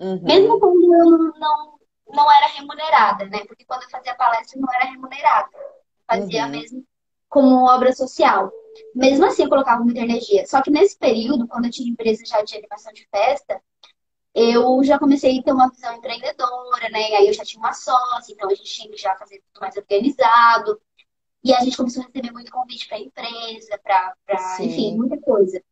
[0.00, 0.20] Uhum.
[0.24, 1.78] Mesmo quando eu não,
[2.12, 3.44] não era remunerada, né?
[3.46, 5.48] Porque quando eu fazia palestra não era remunerada.
[5.54, 6.50] Eu fazia uhum.
[6.50, 6.84] mesmo
[7.28, 8.50] como obra social.
[8.94, 10.46] Mesmo assim, eu colocava muita energia.
[10.46, 13.60] Só que nesse período, quando eu tinha empresa já de animação de festa,
[14.34, 17.10] eu já comecei a ter uma visão empreendedora, né?
[17.10, 19.60] E aí eu já tinha uma sócia, então a gente tinha que já fazer tudo
[19.60, 20.80] mais organizado.
[21.42, 24.14] E a gente começou a receber muito convite para empresa, para,
[24.60, 25.62] enfim, muita coisa.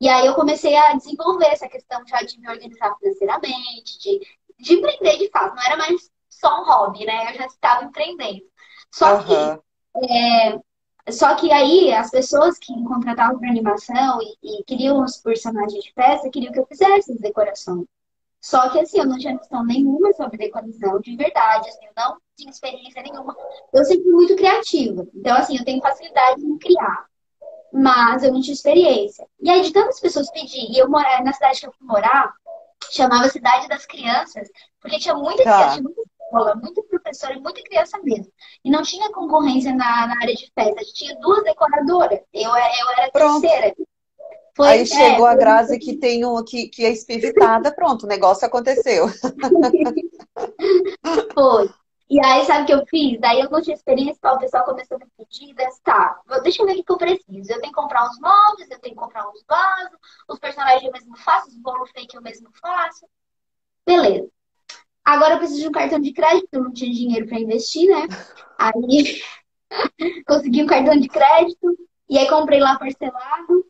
[0.00, 4.20] E aí eu comecei a desenvolver essa questão já de me organizar financeiramente, de,
[4.58, 5.54] de empreender de fato.
[5.54, 7.30] Não era mais só um hobby, né?
[7.30, 8.42] Eu já estava empreendendo.
[8.90, 9.24] Só uhum.
[9.24, 10.58] que é,
[11.10, 15.82] só que aí as pessoas que me contratavam para animação e, e, queriam os personagens
[15.82, 17.86] de festa queriam que eu fizesse as decorações.
[18.40, 22.18] Só que assim, eu não tinha noção nenhuma sobre decoração de verdade, assim, eu não
[22.36, 23.36] tinha experiência nenhuma.
[23.72, 25.06] Eu sempre fui muito criativa.
[25.14, 27.06] Então, assim, eu tenho facilidade em criar.
[27.72, 29.26] Mas eu não tinha experiência.
[29.40, 32.34] E aí, de tantas pessoas pedir, e eu morar na cidade que eu fui morar,
[32.90, 34.48] chamava Cidade das Crianças,
[34.80, 35.58] porque tinha muita tá.
[35.58, 38.32] criança, muita escola, muita professora e muita criança mesmo.
[38.64, 40.80] E não tinha concorrência na, na área de festa.
[40.80, 42.20] A gente tinha duas decoradoras.
[42.32, 43.42] Eu, eu era Pronto.
[43.42, 43.74] terceira.
[44.54, 48.06] Foi, Aí chegou é, a Grazi que tem um, que, que é espivitada, pronto, o
[48.06, 49.06] negócio aconteceu.
[51.32, 51.70] foi.
[52.10, 53.18] E aí, sabe o que eu fiz?
[53.18, 56.78] Daí eu não tinha experiência, o pessoal começou a me pedir, tá, deixa eu ver
[56.78, 57.50] o que eu preciso.
[57.50, 59.98] Eu tenho que comprar uns móveis, eu tenho que comprar uns vasos,
[60.28, 63.06] os personagens eu mesmo faço, os bolos fake eu mesmo faço.
[63.86, 64.28] Beleza.
[65.04, 68.06] Agora eu preciso de um cartão de crédito, eu não tinha dinheiro para investir, né?
[68.58, 69.20] Aí
[70.26, 71.76] consegui um cartão de crédito
[72.08, 73.64] e aí comprei lá parcelado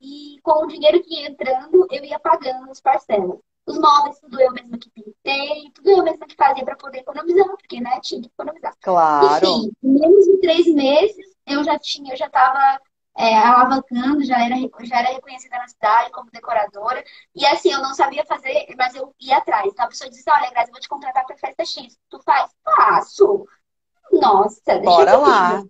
[0.00, 3.38] e com o dinheiro que ia entrando, eu ia pagando as parcelas.
[3.66, 7.48] Os móveis, tudo eu mesma que pintei, tudo eu mesma que fazia para poder economizar,
[7.48, 8.72] porque, né, tinha que economizar.
[8.80, 9.44] Claro.
[9.44, 12.80] Enfim, em menos de três meses, eu já tinha, eu já tava
[13.16, 17.02] é, alavancando, já era, já era reconhecida na cidade como decoradora.
[17.34, 19.66] E assim, eu não sabia fazer, mas eu ia atrás.
[19.66, 21.96] Então a pessoa disse: Olha, Grazi, eu vou te contratar para festa X.
[22.10, 22.50] Tu faz?
[22.62, 23.46] Faço.
[24.12, 25.64] Nossa, Bora lá.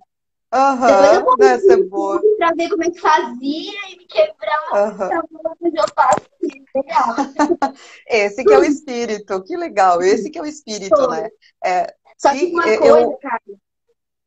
[0.52, 2.20] Aham, uhum, deve ser boa.
[2.38, 4.72] Pra ver como é que fazia e me quebrar.
[4.72, 5.72] Uhum.
[5.74, 6.26] eu faço
[6.74, 7.14] legal.
[8.06, 10.02] Esse que é o espírito, que legal.
[10.02, 11.28] Esse que é o espírito, né?
[11.64, 12.78] É, Só que uma eu...
[12.80, 13.42] coisa, cara.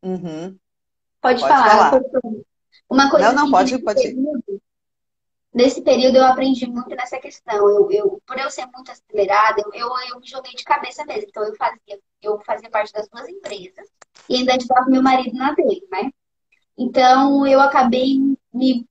[0.03, 0.57] Uhum.
[1.21, 1.91] Pode, pode falar.
[1.91, 2.01] falar.
[2.89, 4.01] Uma coisa não, não, pode, pode.
[4.01, 4.61] Período,
[5.53, 7.69] nesse período eu aprendi muito nessa questão.
[7.69, 11.27] Eu, eu por eu ser muito acelerada, eu, eu, eu, me joguei de cabeça mesmo.
[11.29, 13.87] Então eu fazia, eu fazia parte das duas empresas
[14.27, 16.09] e ainda ajudava meu marido na dele, né?
[16.77, 18.17] Então eu acabei
[18.53, 18.87] me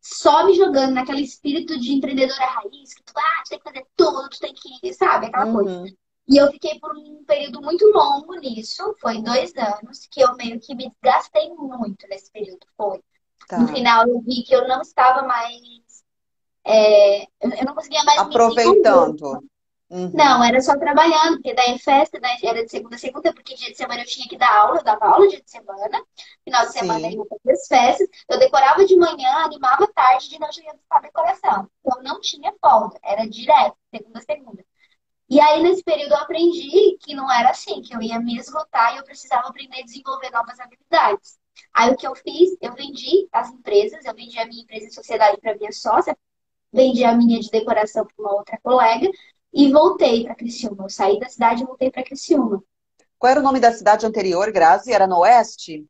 [0.00, 3.86] só me jogando naquele espírito de empreendedora raiz, que tu, ah, tu tem que fazer
[3.96, 5.52] tudo, tu tem que, sabe, aquela uhum.
[5.52, 5.96] coisa.
[6.28, 10.60] E eu fiquei por um período muito longo nisso, foi dois anos, que eu meio
[10.60, 13.00] que me desgastei muito nesse período, foi.
[13.48, 13.58] Tá.
[13.58, 15.58] No final eu vi que eu não estava mais.
[16.64, 19.42] É, eu não conseguia mais Aproveitando.
[19.90, 20.12] Uhum.
[20.12, 23.70] Não, era só trabalhando, porque daí festa daí era de segunda a segunda, porque dia
[23.70, 26.04] de semana eu tinha que dar aula, eu dava aula dia de semana,
[26.44, 27.16] final de semana Sim.
[27.16, 30.98] eu fazia as festas, eu decorava de manhã, animava tarde, de noite eu ia buscar
[30.98, 31.70] a decoração.
[31.80, 34.64] Então não tinha folga, era direto, segunda a segunda.
[35.30, 38.94] E aí, nesse período, eu aprendi que não era assim, que eu ia me esgotar
[38.94, 41.38] e eu precisava aprender a desenvolver novas habilidades.
[41.74, 42.56] Aí, o que eu fiz?
[42.60, 46.16] Eu vendi as empresas, eu vendi a minha empresa em sociedade para minha sócia,
[46.72, 49.08] vendi a minha de decoração para uma outra colega
[49.52, 50.84] e voltei para Criciúma.
[50.84, 52.62] Eu saí da cidade e voltei para Criciúma.
[53.18, 54.92] Qual era o nome da cidade anterior, Grazi?
[54.92, 55.86] Era no Oeste?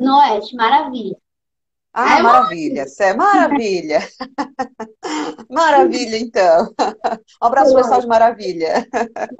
[0.00, 1.16] No Oeste, Maravilha.
[1.96, 4.00] Ah, é maravilha, Cé, maravilha.
[5.48, 6.74] maravilha, então.
[7.40, 8.84] Um abraço pessoal de Maravilha.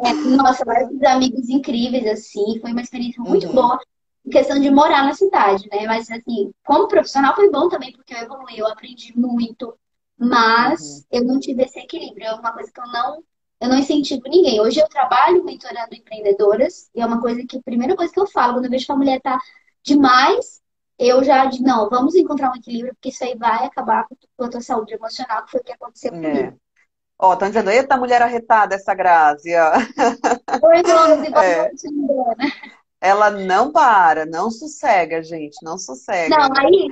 [0.05, 2.61] É, nossa, vários amigos incríveis, assim.
[2.61, 3.55] Foi uma experiência muito uhum.
[3.55, 3.81] boa
[4.25, 5.87] em questão de morar na cidade, né?
[5.87, 9.77] Mas, assim, como profissional foi bom também, porque eu evoluí, eu aprendi muito.
[10.19, 11.05] Mas uhum.
[11.13, 12.27] eu não tive esse equilíbrio.
[12.27, 13.23] É uma coisa que eu não,
[13.61, 14.61] eu não incentivo ninguém.
[14.61, 18.27] Hoje eu trabalho mentorando empreendedoras e é uma coisa que a primeira coisa que eu
[18.27, 19.39] falo quando eu vejo que a mulher tá
[19.83, 20.65] demais
[20.99, 24.07] eu já digo, não, vamos encontrar um equilíbrio, porque isso aí vai acabar
[24.37, 26.21] com a tua saúde emocional, que foi o que aconteceu é.
[26.21, 26.61] comigo.
[27.19, 29.73] Ó, estão dizendo, eita mulher arretada, essa Grazi, ó.
[30.67, 31.71] Oi, Rose, é.
[33.05, 36.35] Ela não para, não sossega, gente, não sossega.
[36.35, 36.89] Não, aí,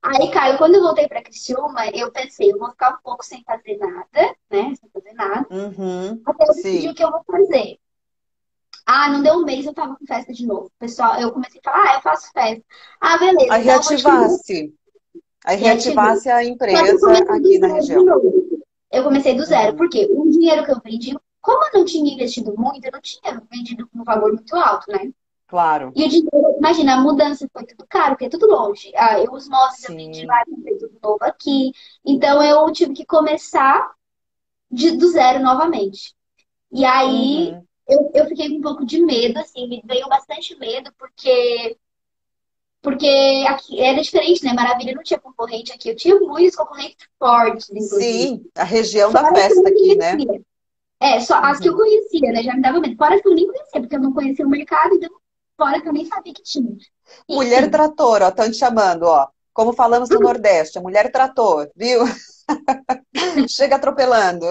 [0.00, 3.42] aí, Caio, quando eu voltei pra Criciúma, eu pensei, eu vou ficar um pouco sem
[3.42, 7.78] fazer nada, né, sem fazer nada, uhum, até eu decidir o que eu vou fazer.
[8.86, 10.70] Ah, não deu um mês, eu tava com festa de novo.
[10.78, 12.64] Pessoal, eu comecei a falar, ah, eu faço festa.
[13.00, 13.52] Ah, beleza.
[13.52, 14.74] Aí então reativasse.
[15.44, 18.04] Aí reativasse a empresa aqui na região.
[18.92, 19.76] Eu comecei do zero, uhum.
[19.76, 23.42] porque o dinheiro que eu vendi, como eu não tinha investido muito, eu não tinha
[23.50, 25.10] vendido com um valor muito alto, né?
[25.50, 25.92] Claro.
[25.94, 28.92] E o dinheiro, imagina, a mudança foi tudo caro, porque é tudo longe.
[28.94, 31.72] Ah, eu, os móveis eu vendi lá, comprei tudo novo aqui.
[32.04, 33.92] Então eu tive que começar
[34.70, 36.14] de, do zero novamente.
[36.72, 40.56] E aí, uhum eu, eu fiquei com um pouco de medo, assim, me veio bastante
[40.56, 41.76] medo, porque
[42.80, 44.54] porque aqui era diferente, né?
[44.54, 45.90] Maravilha não tinha concorrente aqui.
[45.90, 48.00] Eu tinha muitos concorrentes fortes, inclusive.
[48.00, 50.16] Sim, a região da festa aqui, né?
[50.98, 51.78] É, só as que eu uhum.
[51.78, 52.42] conhecia, né?
[52.42, 52.96] Já me dava medo.
[52.96, 55.10] Fora que eu nem conhecia, porque eu não conhecia o mercado, então
[55.60, 56.72] fora que eu nem sabia que tinha.
[56.72, 56.86] Enfim.
[57.28, 59.28] Mulher trator, ó, estão te chamando, ó.
[59.52, 62.00] Como falamos no Nordeste, a mulher trator, viu?
[63.48, 64.46] Chega atropelando.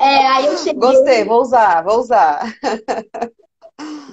[0.00, 0.80] É, aí eu cheguei.
[0.80, 2.40] Gostei, vou usar, vou usar.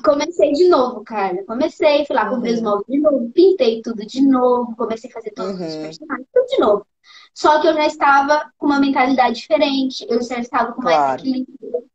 [0.04, 1.44] Comecei de novo, cara.
[1.46, 2.58] Comecei, fui lá, comprei uhum.
[2.58, 5.68] os móveis de novo, pintei tudo de novo, comecei a fazer todos uhum.
[5.68, 6.88] os personagens, tudo de novo.
[7.34, 11.00] Só que eu já estava com uma mentalidade diferente, eu já estava com claro.
[11.00, 11.91] mais equilíbrio.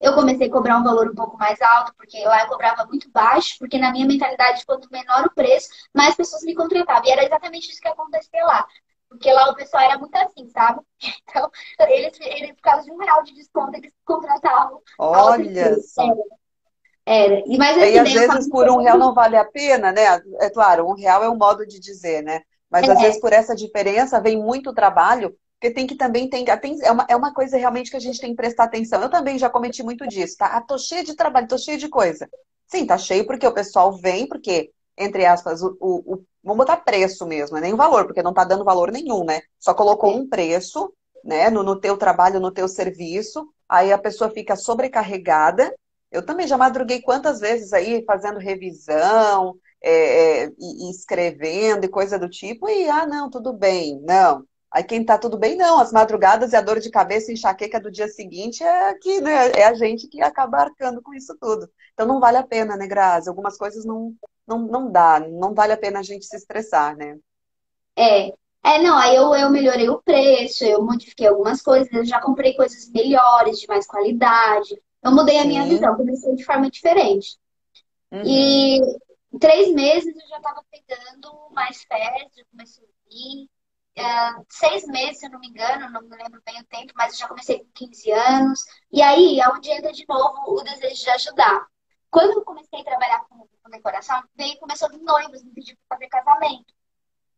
[0.00, 3.10] Eu comecei a cobrar um valor um pouco mais alto, porque lá eu cobrava muito
[3.10, 7.06] baixo, porque na minha mentalidade, quanto menor o preço, mais pessoas me contratavam.
[7.06, 8.66] E era exatamente isso que acontecia lá.
[9.08, 10.80] Porque lá o pessoal era muito assim, sabe?
[11.28, 11.50] Então,
[11.88, 14.80] eles, eles por causa de um real de desconto, eles contratavam.
[14.98, 16.14] Olha só.
[17.04, 17.42] Era.
[17.46, 20.02] E, mas, assim, e às vezes por um real não vale a pena, né?
[20.40, 22.42] É claro, um real é um modo de dizer, né?
[22.68, 22.92] Mas é.
[22.92, 25.36] às vezes por essa diferença vem muito trabalho,
[25.70, 26.44] tem que também tem,
[26.82, 29.00] é uma, é uma coisa realmente que a gente tem que prestar atenção.
[29.02, 30.46] Eu também já cometi muito disso, tá?
[30.46, 32.28] Ah, tô cheio de trabalho, tô cheio de coisa.
[32.66, 37.26] Sim, tá cheio porque o pessoal vem, porque, entre aspas, o, o, Vamos botar preço
[37.26, 39.40] mesmo, é nem valor, porque não está dando valor nenhum, né?
[39.58, 40.92] Só colocou um preço,
[41.24, 45.74] né, no, no teu trabalho, no teu serviço, aí a pessoa fica sobrecarregada.
[46.08, 52.16] Eu também já madruguei quantas vezes aí fazendo revisão, é, é, e, escrevendo e coisa
[52.16, 54.44] do tipo, e ah, não, tudo bem, não.
[54.70, 55.78] Aí quem tá tudo bem, não.
[55.78, 59.52] As madrugadas e a dor de cabeça e enxaqueca do dia seguinte é que né,
[59.52, 61.68] é a gente que acaba arcando com isso tudo.
[61.94, 63.28] Então não vale a pena, né, Grazi?
[63.28, 64.14] Algumas coisas não,
[64.46, 67.18] não, não dá, não vale a pena a gente se estressar, né?
[67.96, 68.32] É.
[68.66, 72.52] É, não, aí eu, eu melhorei o preço, eu modifiquei algumas coisas, eu já comprei
[72.54, 74.76] coisas melhores, de mais qualidade.
[75.04, 75.68] Eu mudei a minha Sim.
[75.68, 77.38] visão, comecei de forma diferente.
[78.10, 78.22] Uhum.
[78.24, 78.80] E
[79.32, 83.48] em três meses eu já estava pegando mais férias, já comecei a ir.
[83.98, 87.12] Ah, seis meses, se eu não me engano, não me lembro bem o tempo, mas
[87.14, 88.60] eu já comecei com 15 anos.
[88.92, 91.66] E aí, é onde entra de novo o desejo de ajudar.
[92.10, 95.96] Quando eu comecei a trabalhar com, com decoração, veio começou vir noivos me pedir para
[95.98, 96.74] fazer casamento.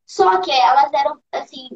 [0.07, 1.69] Só que elas eram, assim,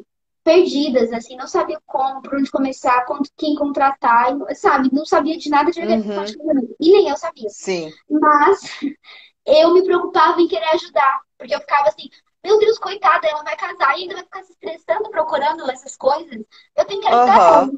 [0.43, 4.89] perdidas, assim, não sabiam como, por onde começar, com quem contratar, sabe?
[4.91, 6.25] Não sabia de nada de organização Uhum.
[6.25, 6.75] de casamento.
[6.79, 7.49] E nem eu sabia.
[7.49, 7.91] Sim.
[8.09, 8.59] Mas
[9.45, 12.09] eu me preocupava em querer ajudar, porque eu ficava assim,
[12.43, 16.43] meu Deus, coitada, ela vai casar e ainda vai ficar se estressando procurando essas coisas.
[16.75, 17.71] Eu tenho que ajudar ela.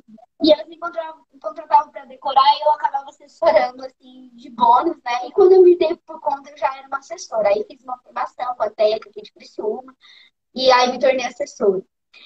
[0.44, 5.28] E elas me contratavam, para decorar e eu acabava assessorando, assim, de bônus, né?
[5.28, 7.50] E quando eu me dei por conta, eu já era uma assessora.
[7.50, 9.96] Aí fiz uma formação com a técnica aqui de Criciúma
[10.54, 11.82] e aí me tornei assessora.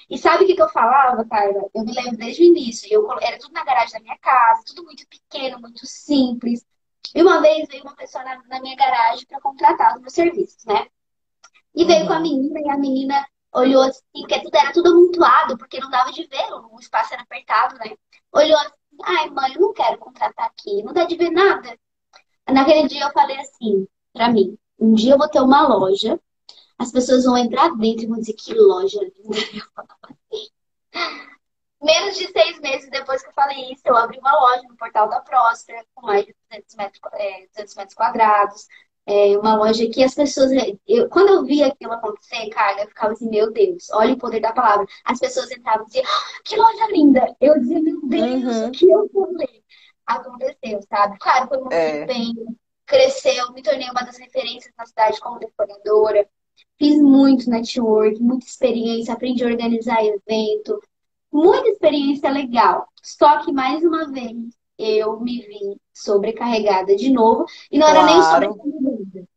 [0.08, 1.68] E sabe o que que eu falava, Carla?
[1.74, 2.88] Eu me lembro desde o início.
[2.92, 6.64] Eu, era tudo na garagem da minha casa, tudo muito pequeno, muito simples.
[7.14, 10.64] E uma vez veio uma pessoa na, na minha garagem para contratar os meus serviços,
[10.64, 10.86] né?
[11.74, 12.22] E veio com a Uhum.
[12.22, 16.26] menina, e a menina olhou assim, porque tudo era tudo amontoado, porque não dava de
[16.26, 17.96] ver, o espaço era apertado, né?
[18.32, 18.72] Olhou assim,
[19.04, 21.76] ai mãe, eu não quero contratar aqui, não dá de ver nada.
[22.48, 26.20] Naquele dia eu falei assim, pra mim, um dia eu vou ter uma loja,
[26.78, 29.38] as pessoas vão entrar dentro e vão dizer que loja linda.
[29.54, 30.48] Eu falava assim.
[31.82, 35.08] Menos de seis meses depois que eu falei isso, eu abri uma loja no Portal
[35.08, 38.66] da Próspera, com mais de 200 metros, é, 200 metros quadrados.
[39.06, 40.50] É uma loja que as pessoas.
[40.86, 44.40] Eu, quando eu vi aquilo acontecer, cara, eu ficava assim, meu Deus, olha o poder
[44.40, 44.86] da palavra.
[45.04, 47.36] As pessoas entravam e diziam, ah, que loja linda!
[47.40, 48.68] Eu dizia, meu Deus, Uhum.
[48.68, 49.62] o que eu falei?
[50.06, 51.18] Aconteceu, sabe?
[51.18, 52.02] Claro, foi muito É.
[52.04, 56.28] empenho, cresceu, me tornei uma das referências na cidade como decoradora.
[56.78, 60.80] Fiz muito network, muita experiência, aprendi a organizar evento,
[61.32, 62.86] muita experiência legal.
[63.02, 64.36] Só que, mais uma vez,
[64.78, 67.44] eu me vi sobrecarregada de novo.
[67.70, 68.54] E não era nem Claro.
[68.54, 69.28] sobrecarregada.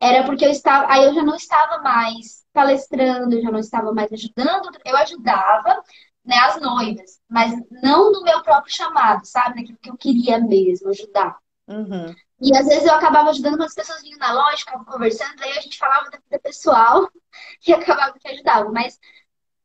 [0.00, 0.92] Era porque eu estava.
[0.92, 4.70] Aí eu já não estava mais palestrando, eu já não estava mais ajudando.
[4.84, 5.82] Eu ajudava,
[6.24, 9.56] né, as noivas, mas não no meu próprio chamado, sabe?
[9.60, 11.36] Naquilo que eu queria mesmo, ajudar.
[11.66, 12.14] Uhum.
[12.40, 15.58] E às vezes eu acabava ajudando, mas as pessoas vinham na loja, ficavam conversando, aí
[15.58, 17.08] a gente falava da vida pessoal
[17.66, 18.70] e acabava que ajudava.
[18.70, 18.98] Mas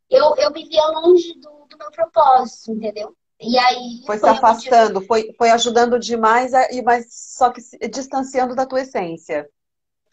[0.10, 3.16] eu, eu me via longe do, do meu propósito, entendeu?
[3.44, 7.62] E aí Foi se foi eu- afastando, foi, foi ajudando demais, e mas só que
[7.62, 9.48] se distanciando da tua essência.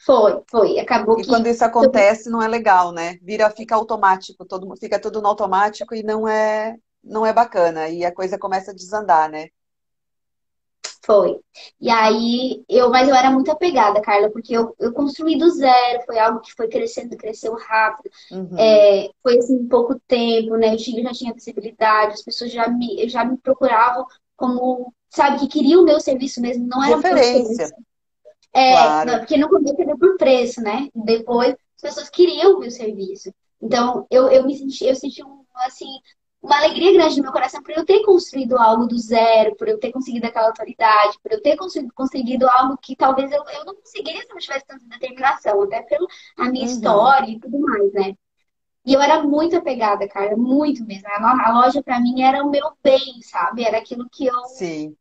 [0.05, 0.79] Foi, foi.
[0.81, 1.31] Acabou E que.
[1.31, 3.16] quando isso acontece, não é legal, né?
[3.23, 7.88] Vira, fica automático, todo, fica tudo no automático e não é, não é bacana.
[7.88, 9.49] E a coisa começa a desandar, né?
[11.11, 11.40] Foi.
[11.81, 16.05] E aí, eu, mas eu era muito apegada, Carla, porque eu, eu construí do zero,
[16.07, 18.09] foi algo que foi crescendo, cresceu rápido.
[18.31, 18.57] Uhum.
[18.57, 20.73] É, foi assim, em pouco tempo, né?
[20.75, 25.83] Eu já tinha visibilidade, as pessoas já me, já me procuravam como, sabe, que queriam
[25.83, 27.57] o meu serviço mesmo, não era por Referência.
[27.57, 27.75] preço.
[28.55, 29.11] É, Claro.
[29.11, 30.88] não, porque no começo era por preço, né?
[30.94, 33.35] Depois as pessoas queriam o meu serviço.
[33.61, 35.88] Então, eu, eu me senti, eu senti um, assim,
[36.42, 39.79] uma alegria grande no meu coração por eu ter construído algo do zero, por eu
[39.79, 43.74] ter conseguido aquela autoridade, por eu ter conseguido, conseguido algo que talvez eu, eu não
[43.76, 46.07] conseguiria se eu não tivesse tanta determinação, até pela
[46.38, 46.72] a minha Uhum.
[46.72, 48.14] história e tudo mais, né?
[48.87, 51.09] E eu era muito apegada, cara, muito mesmo.
[51.09, 53.64] A lo- a loja pra mim era o meu bem, sabe?
[53.64, 54.96] Era aquilo que eu Sim.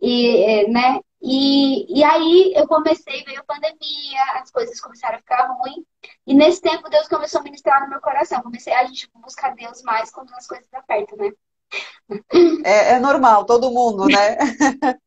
[0.00, 1.00] E, é, né?
[1.20, 5.84] E, e aí eu comecei, veio a pandemia, as coisas começaram a ficar ruins.
[6.26, 8.42] E nesse tempo Deus começou a ministrar no meu coração.
[8.42, 11.32] Comecei a gente buscar Deus mais quando as coisas apertam, né?
[12.64, 14.36] É, é normal, todo mundo, né?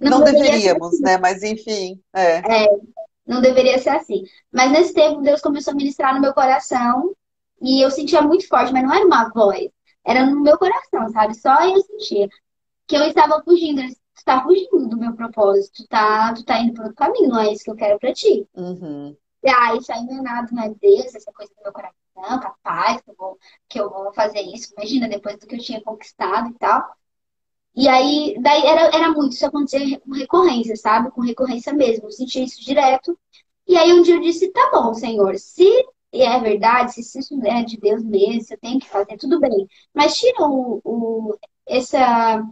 [0.00, 1.02] Não ser deveríamos, assim.
[1.02, 1.16] né?
[1.16, 2.66] Mas enfim, é.
[3.26, 4.24] Não deveria ser assim.
[4.52, 7.14] Mas nesse tempo Deus começou a ministrar no meu coração
[7.60, 9.68] e eu sentia muito forte, mas não era uma voz,
[10.04, 11.34] era no meu coração, sabe?
[11.34, 12.28] Só eu sentia
[12.86, 13.80] que eu estava fugindo.
[14.16, 17.40] Tu tá fugindo do meu propósito, tu tá, tu tá indo para outro caminho, não
[17.40, 18.48] é isso que eu quero pra ti.
[18.54, 19.16] Uhum.
[19.46, 23.00] Ah, isso aí não é nada, não é Deus, essa coisa do meu coração, capaz
[23.02, 23.38] que eu vou,
[23.68, 24.72] que eu vou fazer isso.
[24.74, 26.82] Imagina, depois do que eu tinha conquistado e tal.
[27.74, 31.10] E aí, daí era, era muito, isso acontecia com recorrência, sabe?
[31.10, 32.06] Com recorrência mesmo.
[32.06, 33.18] Eu sentia isso direto.
[33.68, 35.66] E aí um dia eu disse, tá bom, Senhor, se
[36.12, 39.68] é verdade, se isso é de Deus mesmo, se eu tenho que fazer, tudo bem.
[39.92, 42.42] Mas tira o, o, essa,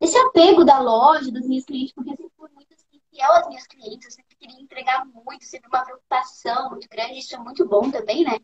[0.00, 3.48] esse apego da loja, das minhas clientes, porque eu sempre fui muito assim, fiel às
[3.48, 7.66] minhas clientes, eu sempre queria entregar muito, sempre uma preocupação muito grande, isso é muito
[7.66, 8.38] bom também, né?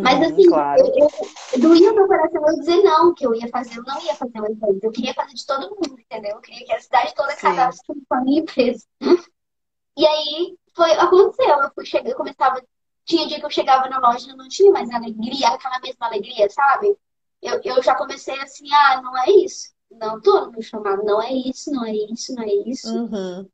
[0.00, 0.80] Mas Uhum, assim, claro.
[0.80, 1.08] eu,
[1.54, 4.40] eu, doía meu coração eu dizer não, que eu ia fazer, eu não ia fazer
[4.40, 6.36] o evento, eu queria fazer de todo mundo, entendeu?
[6.36, 7.40] Eu queria que a cidade toda Sim.
[7.42, 8.86] casasse com a minha empresa.
[9.96, 12.62] E aí foi, aconteceu, eu fui chegar, eu começava
[13.04, 16.48] Tinha dia que eu chegava na loja e não tinha mais alegria, aquela mesma alegria,
[16.50, 16.96] sabe?
[17.42, 19.72] Eu, eu já comecei assim, ah, não é isso.
[19.90, 22.94] Não tô no meu chamado, não é isso, não é isso, não é isso.
[22.96, 23.48] Uhum.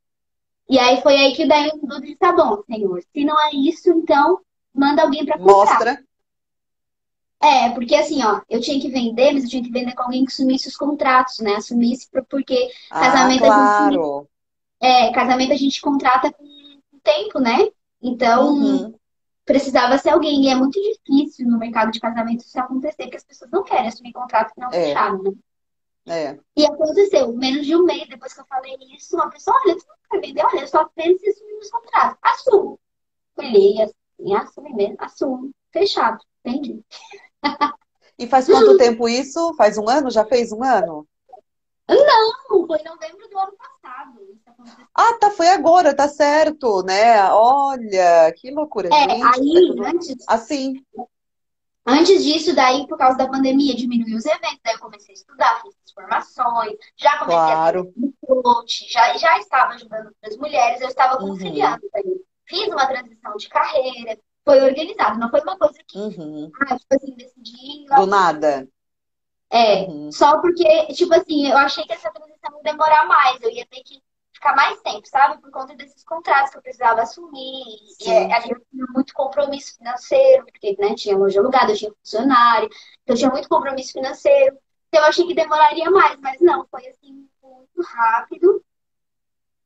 [0.68, 3.50] E aí foi aí que daí o Dudu disse, tá bom, senhor, se não é
[3.54, 4.40] isso, então
[4.74, 5.54] manda alguém pra comprar.
[5.54, 6.04] Mostra.
[7.42, 10.24] É, porque assim, ó, eu tinha que vender, mas eu tinha que vender com alguém
[10.24, 11.56] que assumisse os contratos, né?
[11.56, 14.28] Assumisse, porque Ah, casamento a gente, claro.
[14.80, 16.44] é, casamento a gente contrata com
[17.02, 17.68] tempo, né?
[18.02, 18.94] Então, Uhum.
[19.44, 20.44] precisava ser alguém.
[20.44, 23.88] E é muito difícil no mercado de casamento isso acontecer, porque as pessoas não querem
[23.88, 25.32] assumir contrato que não É, fecharam, né?
[26.06, 26.38] É.
[26.56, 29.84] E aconteceu, menos de um mês depois que eu falei isso, uma pessoa, olha, tu
[29.88, 30.44] não quer vender?
[30.44, 32.18] Olha, eu só apenas assumir os contratos.
[32.22, 32.80] Assumo.
[33.36, 35.50] Olhei assim, assumi mesmo, assumo.
[35.72, 36.82] Fechado, entendi.
[38.16, 39.54] E faz quanto tempo isso?
[39.54, 40.08] Faz um ano?
[40.08, 41.04] Já fez um ano?
[41.88, 44.20] Não, foi em novembro do ano passado.
[44.94, 47.24] Ah, tá, foi agora, tá certo, né?
[47.30, 49.22] Olha, que loucura, É, gente.
[49.22, 50.74] Aí, antes, assim.
[51.86, 55.62] Antes disso, daí, por causa da pandemia, diminuiu os eventos, daí eu comecei a estudar,
[55.62, 57.94] fiz as formações, já comecei a Claro.
[57.94, 62.24] fazer coach, já, já estava ajudando outras mulheres, eu estava Uhum, conciliando daí.
[62.46, 66.52] Fiz uma transição de carreira, foi organizado, não foi uma coisa que, uhum.
[66.68, 68.68] ah, tipo assim, decidi Do nada.
[69.52, 70.10] É, Uhum.
[70.10, 73.82] só porque, tipo assim, eu achei que essa transição ia demorar mais, eu ia ter
[73.84, 74.02] que
[74.44, 75.40] ficar mais tempo, sabe?
[75.40, 77.64] Por conta desses contratos que eu precisava assumir.
[78.00, 78.32] E Sim.
[78.32, 82.68] ali eu tinha muito compromisso financeiro, porque, né, tinha loja alugada, eu tinha funcionário,
[83.02, 84.58] então eu tinha muito compromisso financeiro.
[84.88, 88.62] Então eu achei que demoraria mais, mas não, foi assim, muito rápido.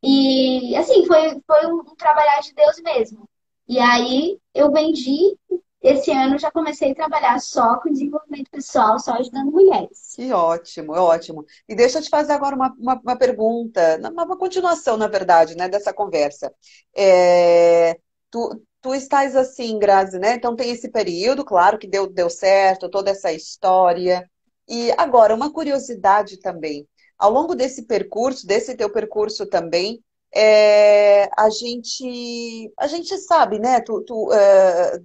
[0.00, 3.28] E assim, foi, foi um, um trabalhar de Deus mesmo.
[3.66, 5.36] E aí eu vendi,
[5.80, 10.14] esse ano já comecei a trabalhar só com desenvolvimento pessoal, só ajudando mulheres.
[10.16, 11.44] Que ótimo, ótimo.
[11.68, 15.54] E deixa eu te fazer agora uma, uma, uma pergunta, uma, uma continuação, na verdade,
[15.56, 16.52] né, dessa conversa.
[16.96, 17.96] É,
[18.30, 20.34] tu, tu estás assim, Grazi, né?
[20.34, 24.28] Então tem esse período, claro que deu, deu certo, toda essa história.
[24.68, 26.86] E agora, uma curiosidade também.
[27.16, 30.02] Ao longo desse percurso, desse teu percurso também,
[30.34, 33.80] é, a gente, a gente sabe, né?
[33.80, 35.00] Tu, tu, é,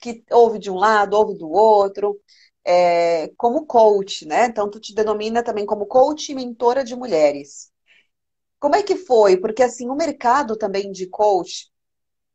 [0.00, 2.20] que ouve de um lado, ouve do outro
[2.64, 4.46] é, como coach, né?
[4.46, 7.70] Então, tu te denomina também como coach e mentora de mulheres.
[8.60, 9.36] Como é que foi?
[9.36, 11.70] Porque, assim, o mercado também de coach,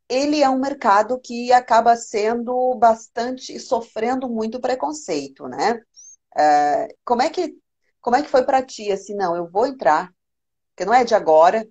[0.08, 5.80] ele é um mercado que acaba sendo bastante, sofrendo muito preconceito, né?
[6.36, 7.56] É, como é que,
[8.00, 8.92] como é que foi para ti?
[8.92, 10.12] Assim, não, eu vou entrar,
[10.70, 11.66] porque não é de agora,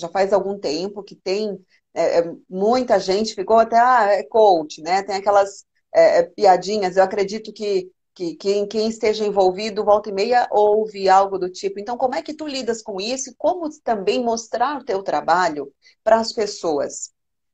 [0.00, 1.58] já faz algum tempo que tem
[1.94, 5.02] é, é, muita gente ficou até, ah, é coach, né?
[5.02, 10.48] Tem aquelas é, piadinhas, eu acredito que que quem, quem, esteja envolvido, volta e meia,
[10.50, 11.78] ouve algo do tipo.
[11.78, 15.72] Então, como é que tu lidas com isso e como também mostrar o teu trabalho
[16.02, 17.12] para as pessoas?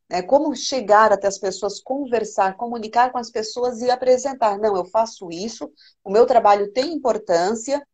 [0.09, 0.23] Né?
[0.23, 4.59] Como chegar até as pessoas, conversar, comunicar com as pessoas e apresentar.
[4.59, 5.71] Não, eu faço isso,
[6.03, 7.87] o meu trabalho tem importância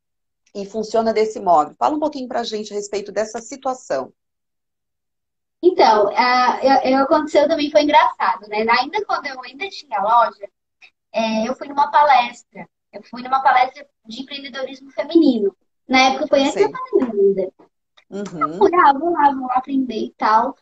[0.54, 1.74] e funciona desse modo.
[1.76, 4.12] Fala um pouquinho para a gente a respeito dessa situação.
[5.62, 8.64] Então, uh, aconteceu também, foi engraçado, né?
[8.80, 10.48] Ainda quando eu ainda tinha loja,
[11.12, 12.68] é, eu fui numa palestra.
[12.92, 15.54] Eu fui numa palestra de empreendedorismo feminino.
[15.88, 17.52] Na época foi antes da pandemia ainda.
[18.10, 18.40] Uhum.
[18.40, 20.56] Eu fui, ah, vou lá, vou lá aprender e tal.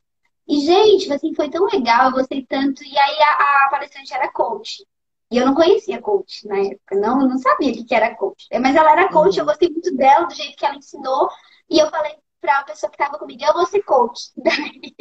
[0.47, 2.83] E, gente, assim, foi tão legal, eu gostei tanto.
[2.83, 4.85] E aí a, a palestrante era coach.
[5.31, 8.47] E eu não conhecia coach na época, não, não sabia o que era coach.
[8.61, 9.43] Mas ela era coach, uhum.
[9.43, 11.29] eu gostei muito dela, do jeito que ela ensinou.
[11.69, 14.31] E eu falei pra pessoa que tava comigo, eu vou ser coach.
[14.37, 14.95] Daí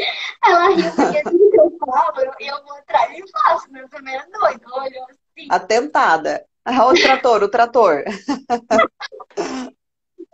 [0.43, 3.71] ela riu, porque assim que eu falo, eu, vou atrás e faço.
[3.71, 5.47] Meu primeiro doido, olhou assim.
[5.49, 6.45] Atentada.
[6.65, 8.03] O trator, o trator.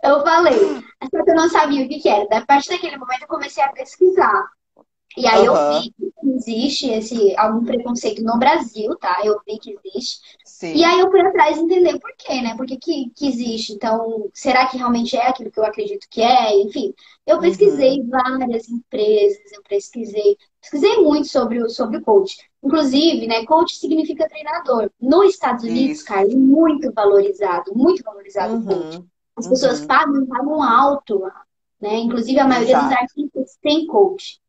[0.02, 0.58] Eu falei,
[1.10, 2.38] só que eu não sabia o que, que era.
[2.38, 4.50] A partir daquele momento eu comecei a pesquisar.
[5.16, 5.54] E aí uhum.
[5.54, 9.20] eu vi que existe esse, algum preconceito no Brasil, tá?
[9.24, 10.20] Eu vi que existe.
[10.44, 10.74] Sim.
[10.74, 12.56] E aí eu fui atrás entender por quê, né?
[12.56, 13.72] Por que, que, que, existe?
[13.72, 16.56] Então, será que realmente é aquilo que eu acredito que é?
[16.60, 16.92] Enfim,
[17.26, 18.08] eu pesquisei uhum.
[18.08, 22.36] várias empresas, eu pesquisei, pesquisei muito sobre o, sobre o coach.
[22.62, 24.90] Inclusive, né, coach significa treinador.
[25.00, 26.06] Nos Estados Unidos, Isso.
[26.06, 28.60] cara, é muito valorizado, muito valorizado Uhum.
[28.60, 29.04] o coach.
[29.36, 31.20] As pessoas pagam, pagam alto
[31.84, 31.98] né?
[31.98, 32.88] Inclusive, a maioria Exato.
[32.88, 34.40] dos artistas tem coach.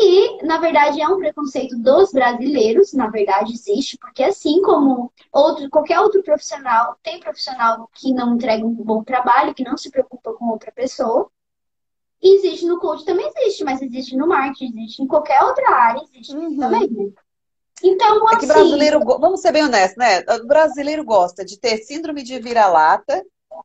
[0.00, 5.68] E, na verdade, é um preconceito dos brasileiros, na verdade, existe, porque assim como outro,
[5.68, 10.32] qualquer outro profissional, tem profissional que não entrega um bom trabalho, que não se preocupa
[10.34, 11.28] com outra pessoa.
[12.22, 16.00] E existe no coach também existe, mas existe no marketing, existe em qualquer outra área,
[16.04, 16.56] existe Uhum.
[16.56, 17.10] também, né?
[17.82, 20.20] Então, É que assim, brasileiro, vamos ser bem honestos, né?
[20.20, 23.24] O brasileiro gosta de ter síndrome de vira-lata,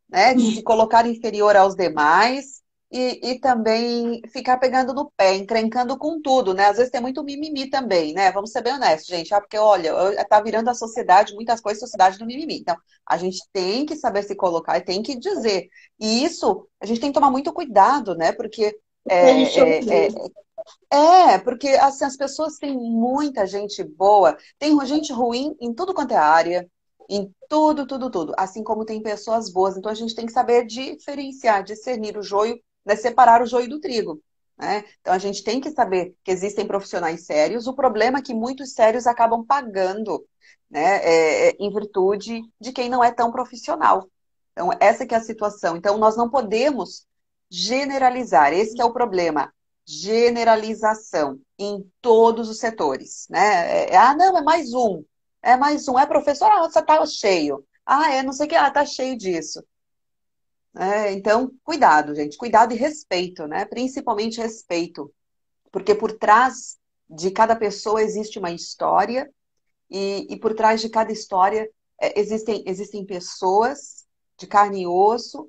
[0.10, 0.34] né?
[0.34, 2.63] De se colocar inferior aos demais
[2.94, 6.68] e, e, também ficar pegando no pé, encrencando com tudo, né?
[6.68, 8.32] Às vezes tem muito mimimi também, né?
[8.32, 9.34] Vamos ser bem honestos, gente.
[9.34, 12.60] Ah, porque, olha, tá virando a sociedade, muitas coisas, sociedade do mimimi.
[12.60, 12.78] Então,
[13.10, 15.70] a gente tem que saber se colocar e tem que dizer.
[16.00, 18.32] E isso, a gente tem que tomar muito cuidado, né?
[18.32, 18.78] Porque.
[19.10, 20.08] É, é,
[20.92, 25.96] é, é, porque assim, as pessoas têm muita gente boa, tem gente ruim em tudo
[25.96, 26.70] quanto é área,
[27.10, 28.34] em tudo, tudo, tudo.
[28.38, 29.76] Assim como tem pessoas boas.
[29.76, 32.56] Então a gente tem que saber diferenciar, discernir o joio
[32.86, 34.22] né, separar o joio do trigo.
[34.58, 34.84] Né?
[35.02, 37.68] Então a gente tem que saber que existem profissionais sérios.
[37.68, 40.26] O problema é que muitos sérios acabam pagando
[40.70, 44.10] né, é, é, em virtude de quem não é tão profissional.
[44.52, 45.76] Então, essa que é a situação.
[45.76, 47.06] Então, nós não podemos
[47.50, 48.54] generalizar.
[48.54, 49.54] Esse é o problema.
[49.86, 53.28] Generalização em todos os setores.
[53.30, 53.86] Né?
[53.86, 55.04] É, ah, não, é mais um.
[55.42, 56.00] É mais um.
[56.00, 57.66] É professor, ah, você está cheio.
[57.86, 59.64] Ah, é não sei o que, ah, tá cheio disso.
[60.76, 63.66] É, então, cuidado, gente, cuidado e respeito, né?
[63.66, 65.14] Principalmente respeito,
[65.72, 66.78] porque por trás
[67.10, 69.32] de cada pessoa existe uma história
[69.90, 71.70] e, e por trás de cada história
[72.02, 74.06] é, existem, existem pessoas
[74.38, 75.48] de carne e osso,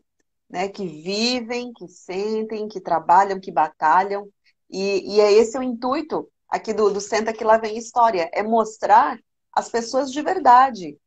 [0.49, 0.69] né?
[0.69, 4.29] Que vivem, que sentem, que trabalham, que batalham
[4.71, 8.43] e, e é esse o intuito aqui do, do Senta que lá vem história, é
[8.43, 9.19] mostrar
[9.53, 10.99] as pessoas de verdade,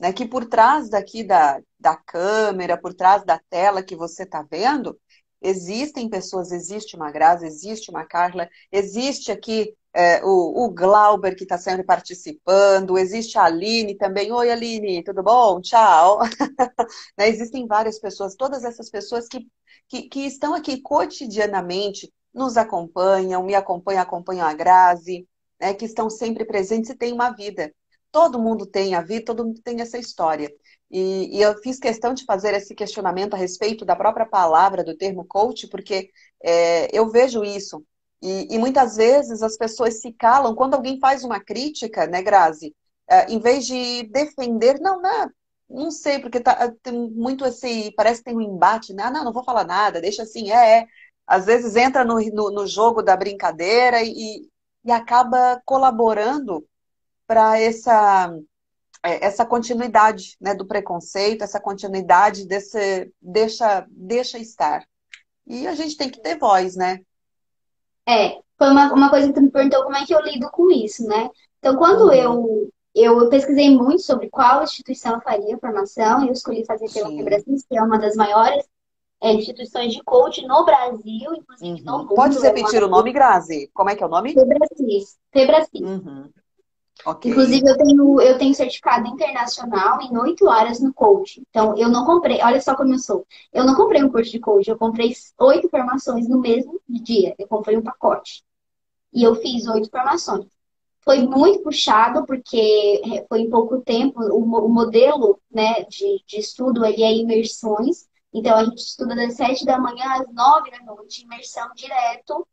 [0.00, 0.12] né?
[0.12, 4.98] Que por trás daqui da, da câmera, por trás da tela que você está vendo,
[5.42, 11.42] existem pessoas, existe uma Graça, existe uma Carla, existe aqui é, o, o, Glauber que
[11.42, 14.32] está sempre participando, existe a Aline também.
[14.32, 15.60] Oi, Aline, tudo bom?
[15.60, 16.20] Tchau.
[17.18, 17.28] né?
[17.28, 19.46] Existem várias pessoas, todas essas pessoas que,
[19.88, 25.26] que, que, estão aqui cotidianamente, nos acompanham, me acompanham, acompanham a Grazi,
[25.60, 25.74] né?
[25.74, 27.72] que estão sempre presentes e têm uma vida.
[28.12, 30.50] Todo mundo tem a vida, todo mundo tem essa história.
[30.90, 34.96] E, e, eu fiz questão de fazer esse questionamento a respeito da própria palavra, do
[34.96, 36.10] termo coach, porque
[36.42, 37.84] é, eu vejo isso.
[38.22, 42.74] E, e, muitas vezes as pessoas se calam quando alguém faz uma crítica, né, Grazi?
[43.08, 45.30] É, em vez de defender, não, não,
[45.68, 47.92] não sei, porque tá, tem muito esse.
[47.96, 49.04] Parece que tem um embate, né?
[49.04, 50.86] Ah, não, não vou falar nada, deixa assim, é, é.
[51.26, 54.48] Às vezes entra no, no, no jogo da brincadeira e,
[54.84, 56.66] e acaba colaborando
[57.30, 58.36] para essa
[59.04, 64.84] é, essa continuidade né, do preconceito, essa continuidade desse deixa, deixa estar.
[65.46, 66.98] E a gente tem que ter voz, né?
[68.04, 70.72] É, foi uma, uma coisa que tu me perguntou como é que eu lido com
[70.72, 71.30] isso, né?
[71.60, 72.12] Então, quando uhum.
[72.12, 77.78] eu, eu pesquisei muito sobre qual instituição faria formação, eu escolhi fazer pela Febracis, que
[77.78, 78.66] é uma das maiores
[79.22, 81.84] é, instituições de coach no Brasil, inclusive uhum.
[81.84, 82.14] no mundo.
[82.16, 83.70] Pode repetir o nome, Grazi?
[83.72, 84.34] Como é que é o nome?
[84.34, 85.16] Febracis.
[85.32, 85.80] Febracis.
[85.80, 86.28] Uhum.
[87.04, 87.30] Okay.
[87.30, 91.42] Inclusive, eu tenho, eu tenho certificado internacional em oito horas no coach.
[91.48, 93.26] Então, eu não comprei, olha só como eu sou.
[93.52, 97.34] Eu não comprei um curso de coach, eu comprei oito formações no mesmo dia.
[97.38, 98.44] Eu comprei um pacote.
[99.12, 100.46] E eu fiz oito formações.
[101.02, 104.20] Foi muito puxado, porque foi em pouco tempo.
[104.20, 108.08] O, o modelo né, de, de estudo ele é imersões.
[108.32, 112.46] Então, a gente estuda das sete da manhã às nove da noite, imersão direto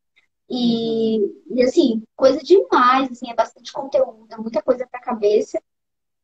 [0.49, 1.19] e,
[1.49, 5.61] e, assim, coisa demais, assim, é bastante conteúdo, é muita coisa pra cabeça.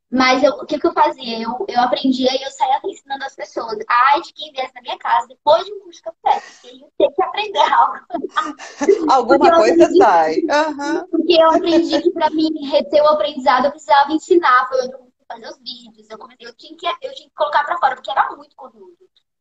[0.09, 1.41] Mas eu, o que, que eu fazia?
[1.41, 3.79] Eu, eu aprendia e eu saía ensinando as pessoas.
[3.89, 6.83] Ai, de quem viesse na minha casa, depois de um curso que eu fizesse, porque
[6.83, 7.99] eu tenho que aprender algo.
[9.11, 10.35] Alguma coisa aprendi, sai.
[10.35, 11.07] Uhum.
[11.07, 14.67] Porque eu aprendi que para mim reter o aprendizado eu precisava ensinar.
[14.69, 16.07] Foi onde eu fazer os vídeos.
[16.09, 18.95] Eu, comecei, eu, tinha, que, eu tinha que colocar para fora, porque era muito conteúdo.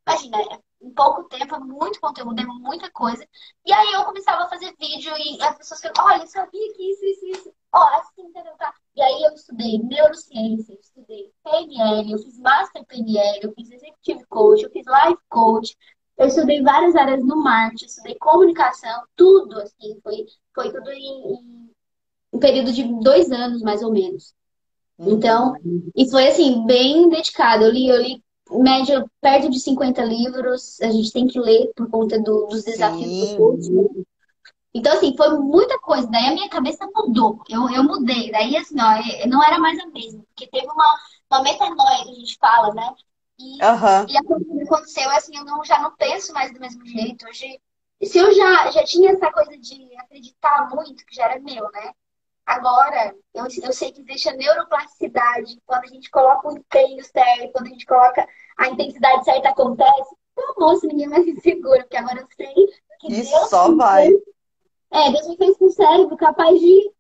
[0.06, 3.26] Imagina, em pouco tempo, é muito conteúdo, é muita coisa.
[3.64, 6.90] E aí eu começava a fazer vídeo e as pessoas falavam, olha, eu sabia que
[6.90, 7.54] isso, isso, isso.
[7.72, 8.52] Ó, assim, entendeu?
[8.58, 8.74] Tá?
[8.96, 14.26] E aí eu estudei neurociência, eu estudei PNL, eu fiz Master PNL, eu fiz Executive
[14.26, 15.76] Coach, eu fiz Life Coach,
[16.18, 21.72] eu estudei várias áreas no marketing, estudei comunicação, tudo, assim, foi, foi tudo em, em
[22.32, 24.34] um período de dois anos, mais ou menos.
[24.98, 25.54] Então,
[25.96, 27.64] e foi assim, bem dedicado.
[27.64, 28.22] Eu li, eu li
[28.60, 33.08] média perto de 50 livros, a gente tem que ler por conta do, dos desafios
[33.08, 33.30] Sim.
[33.30, 33.72] do curso.
[33.72, 34.04] Né?
[34.74, 36.06] Então, assim, foi muita coisa.
[36.08, 37.42] Daí a minha cabeça mudou.
[37.48, 38.30] Eu, eu mudei.
[38.32, 40.22] Daí, assim, ó, é, não era mais a mesma.
[40.28, 40.98] Porque teve uma,
[41.30, 42.94] uma metanoia que a gente fala, né?
[43.38, 44.06] E, uhum.
[44.08, 47.26] e a aconteceu, assim, eu não, já não penso mais do mesmo jeito.
[47.28, 47.60] Hoje,
[48.02, 51.92] se eu já, já tinha essa coisa de acreditar muito, que já era meu, né?
[52.44, 57.52] Agora, eu, eu sei que existe a neuroplasticidade, quando a gente coloca o empenho certo,
[57.52, 58.26] quando a gente coloca
[58.58, 60.16] a intensidade certa acontece.
[60.32, 62.54] Então, moço, ninguém mais me segura, porque agora eu sei
[63.00, 64.08] que e Deus só vai.
[64.08, 64.22] Fez,
[64.92, 66.92] é, Deus me fez com o cérebro capaz de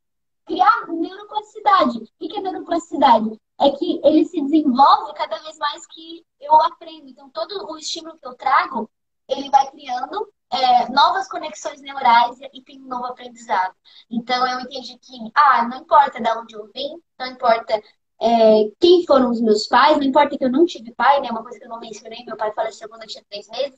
[0.46, 1.98] criar neuroplasticidade.
[1.98, 3.40] O que é neuroplasticidade?
[3.60, 7.08] É que ele se desenvolve cada vez mais que eu aprendo.
[7.08, 8.90] Então, todo o estímulo que eu trago,
[9.28, 13.74] ele vai criando é, novas conexões neurais e tem um novo aprendizado.
[14.10, 17.82] Então eu entendi que, ah, não importa de onde eu vim, não importa
[18.22, 21.28] é, quem foram os meus pais, não importa que eu não tive pai, né?
[21.30, 23.76] Uma coisa que eu não mencionei, meu pai faleceu quando eu tinha três meses.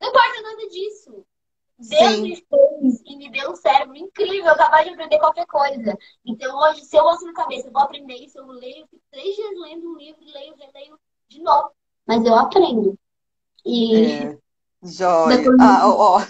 [0.00, 1.26] Não importa nada disso.
[1.76, 2.22] Deus Sim.
[2.22, 5.98] me fez e me deu um cérebro incrível, capaz de aprender qualquer coisa.
[6.24, 9.34] Então, hoje, se eu ouço na cabeça, eu vou aprender isso, eu leio, fico três
[9.34, 10.96] dias lendo um livro, leio, releio
[11.28, 11.72] de novo.
[12.06, 12.96] Mas eu aprendo.
[13.66, 13.96] E.
[13.96, 14.43] É.
[14.84, 15.50] Joia.
[15.60, 16.20] Ah, ó,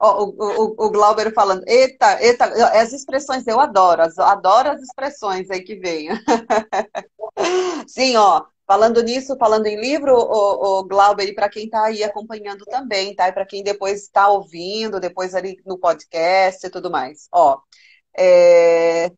[0.00, 2.44] ó, o, o, o Glauber falando, eita, eita,
[2.80, 6.08] as expressões eu adoro, adoro as expressões aí que vem.
[7.88, 12.02] Sim, ó, Falando nisso, falando em livro, o, o Glauber, e para quem está aí
[12.02, 13.28] acompanhando também, tá?
[13.28, 17.28] E para quem depois está ouvindo, depois ali no podcast e tudo mais.
[17.30, 17.58] Ó,
[18.16, 19.12] é,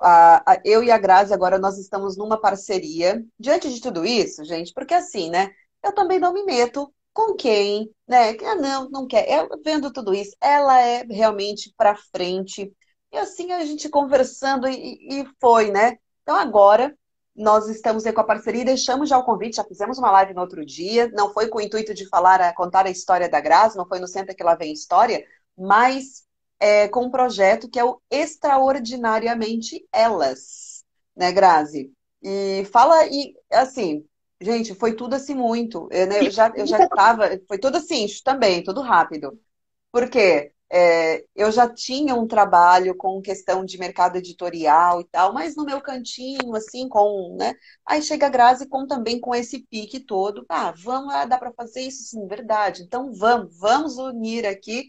[0.00, 3.22] a, a, eu e a Grazi agora nós estamos numa parceria.
[3.38, 5.50] Diante de tudo isso, gente, porque assim, né?
[5.84, 8.36] Eu também não me meto com quem, né?
[8.44, 9.26] Ah, não, não quer.
[9.28, 12.70] Eu, vendo tudo isso, ela é realmente para frente.
[13.10, 15.96] E assim a gente conversando e, e foi, né?
[16.22, 16.94] Então agora
[17.34, 20.34] nós estamos aí com a parceria e deixamos já o convite, já fizemos uma live
[20.34, 23.76] no outro dia, não foi com o intuito de falar, contar a história da Grazi,
[23.76, 25.24] não foi no Senta que lá vem história,
[25.56, 26.24] mas
[26.60, 30.84] é, com um projeto que é o Extraordinariamente Elas,
[31.16, 31.92] né, Grazi?
[32.22, 34.04] E fala, e assim,
[34.40, 38.06] gente, foi tudo assim muito, eu, né, eu já, eu já estava, foi tudo assim,
[38.24, 39.38] também, tudo rápido.
[39.92, 40.52] Por quê?
[40.70, 45.64] É, eu já tinha um trabalho com questão de mercado editorial e tal, mas no
[45.64, 47.54] meu cantinho, assim, com, né?
[47.86, 50.44] Aí chega a Grazi com também com esse pique todo.
[50.48, 52.82] Ah, vamos, ah, dá para fazer isso, sim, verdade.
[52.82, 54.88] Então vamos, vamos unir aqui.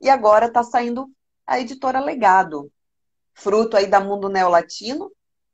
[0.00, 1.10] E agora está saindo
[1.46, 2.72] a editora Legado,
[3.34, 5.10] fruto aí da Mundo Neolatino.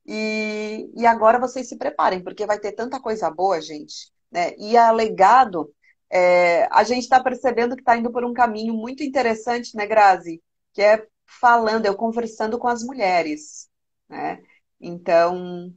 [0.06, 4.12] E, e agora vocês se preparem, porque vai ter tanta coisa boa, gente.
[4.30, 4.54] Né?
[4.58, 5.72] E a Legado
[6.10, 10.42] é, a gente está percebendo que está indo por um caminho muito interessante, né, Grazi?
[10.72, 13.68] Que é falando, eu conversando com as mulheres,
[14.08, 14.40] né?
[14.80, 15.72] Então,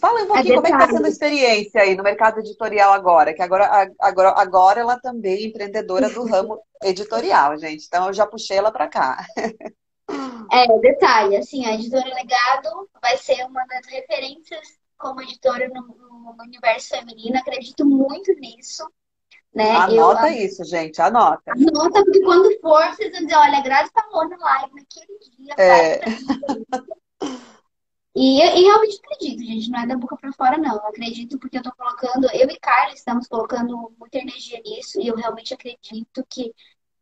[0.00, 2.92] fala um pouquinho é como é que está sendo a experiência aí no mercado editorial
[2.92, 7.86] agora, que agora, agora, agora ela também é empreendedora do ramo editorial, gente.
[7.86, 9.26] Então eu já puxei ela para cá.
[10.52, 16.36] É, detalhe, assim, a editora Legado vai ser uma das referências como editora no, no
[16.42, 18.86] universo feminino, acredito muito nisso.
[19.54, 19.70] Né?
[19.70, 21.52] Anota eu, isso, gente, anota.
[21.52, 25.54] Anota, porque quando for, vocês vão dizer, olha, a Grazi falou na live naquele dia.
[25.58, 26.00] É.
[28.14, 30.74] E, e realmente acredito, gente, não é da boca para fora, não.
[30.74, 35.08] Eu acredito porque eu tô colocando, eu e Carla estamos colocando muita energia nisso e
[35.08, 36.52] eu realmente acredito que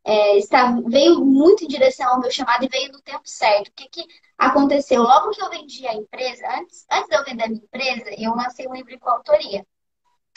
[0.05, 3.69] é, está, veio muito em direção ao meu chamado e veio no tempo certo.
[3.69, 4.05] O que, que
[4.39, 5.03] aconteceu?
[5.03, 8.35] Logo que eu vendi a empresa, antes, antes de eu vender a minha empresa, eu
[8.35, 9.65] lancei um livro com autoria,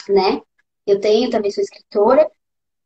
[0.08, 0.40] né?
[0.86, 2.30] Eu tenho, também sou escritora.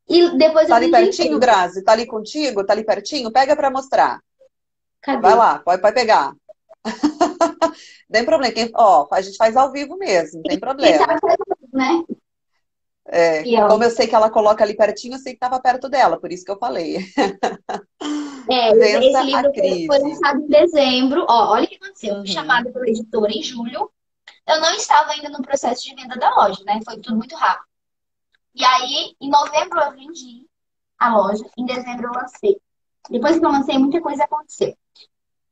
[0.08, 1.82] E depois tá ali pertinho, Grazi?
[1.82, 2.64] Tá ali contigo?
[2.64, 3.32] Tá ali pertinho?
[3.32, 4.20] Pega para mostrar.
[5.02, 5.20] Cadê?
[5.20, 6.32] Vai lá, pode, pode pegar.
[7.60, 8.54] não tem problema.
[8.54, 11.06] Quem, ó, a gente faz ao vivo mesmo, não tem problema.
[11.72, 12.04] Né?
[13.10, 16.20] É, como eu sei que ela coloca ali pertinho, eu sei que estava perto dela,
[16.20, 16.98] por isso que eu falei.
[18.50, 19.52] É, esse livro
[19.86, 21.24] foi lançado em dezembro.
[21.28, 22.14] Ó, olha o que aconteceu.
[22.14, 22.20] Uhum.
[22.20, 23.90] Fui chamada pela editora em julho.
[24.46, 26.80] Eu não estava ainda no processo de venda da loja, né?
[26.84, 27.66] Foi tudo muito rápido.
[28.54, 30.46] E aí, em novembro eu vendi
[30.98, 32.60] a loja, em dezembro eu lancei.
[33.08, 34.76] Depois que eu lancei, muita coisa aconteceu.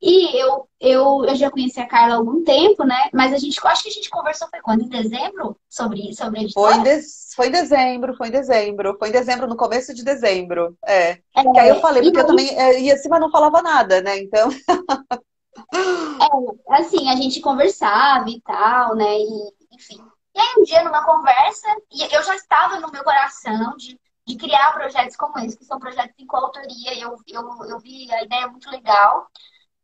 [0.01, 3.09] E eu, eu, eu já conheci a Carla há algum tempo, né?
[3.13, 4.83] Mas a gente, acho que a gente conversou foi quando?
[4.83, 5.59] Em dezembro?
[5.71, 6.75] Sobre, sobre a editora?
[6.75, 7.03] Foi, de,
[7.35, 8.97] foi em dezembro, foi em dezembro.
[8.99, 10.77] Foi em dezembro, no começo de dezembro.
[10.85, 11.19] É.
[11.35, 14.03] é que aí eu falei, porque eu também é, ia assim, mas não falava nada,
[14.03, 14.19] né?
[14.19, 14.51] Então.
[16.71, 19.19] é, assim, a gente conversava e tal, né?
[19.19, 19.99] E, enfim.
[20.35, 24.37] E aí, um dia, numa conversa, e eu já estava no meu coração de, de
[24.37, 27.01] criar projetos como esse, que são projetos em coautoria.
[27.01, 29.27] Eu, eu, eu vi a ideia muito legal.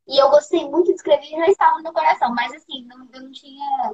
[0.07, 2.35] E eu gostei muito de escrever e já estava no meu coração.
[2.35, 3.93] Mas, assim, não, eu não tinha.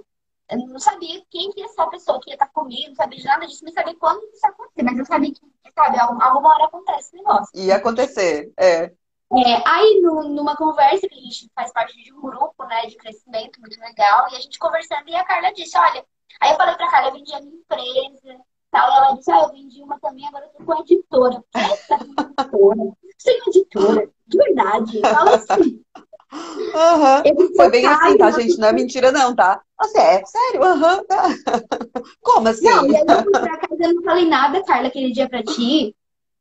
[0.50, 3.18] Eu não sabia quem que ia ser a pessoa que ia estar comigo, não sabia
[3.18, 4.82] de nada disso, não sabia quando isso ia acontecer.
[4.82, 5.40] Mas eu sabia que,
[5.74, 7.50] sabe, alguma hora acontece esse negócio.
[7.54, 8.84] Ia acontecer, é.
[9.30, 12.96] É, aí, no, numa conversa que a gente faz parte de um grupo, né, de
[12.96, 16.02] crescimento muito legal, e a gente conversando, e a Carla disse, olha,
[16.40, 18.40] Aí eu falei pra cara, eu vendi a minha empresa,
[18.71, 18.91] tal.
[18.91, 21.45] Ela disse, ah, eu vendi uma também, agora eu tô com a editora.
[21.55, 22.93] Essa editora.
[23.19, 25.01] Sem editora, de verdade.
[25.01, 25.83] Fala assim.
[26.31, 27.57] Uhum.
[27.57, 28.59] Foi bem assim, tá, gente?
[28.59, 29.62] Não é mentira, não, tá?
[29.81, 30.61] Você é sério?
[30.62, 31.05] Uhum.
[32.23, 32.64] Como assim?
[32.64, 35.43] Não, e aí eu fui pra casa e não falei nada, Carla, aquele dia pra
[35.43, 35.95] ti.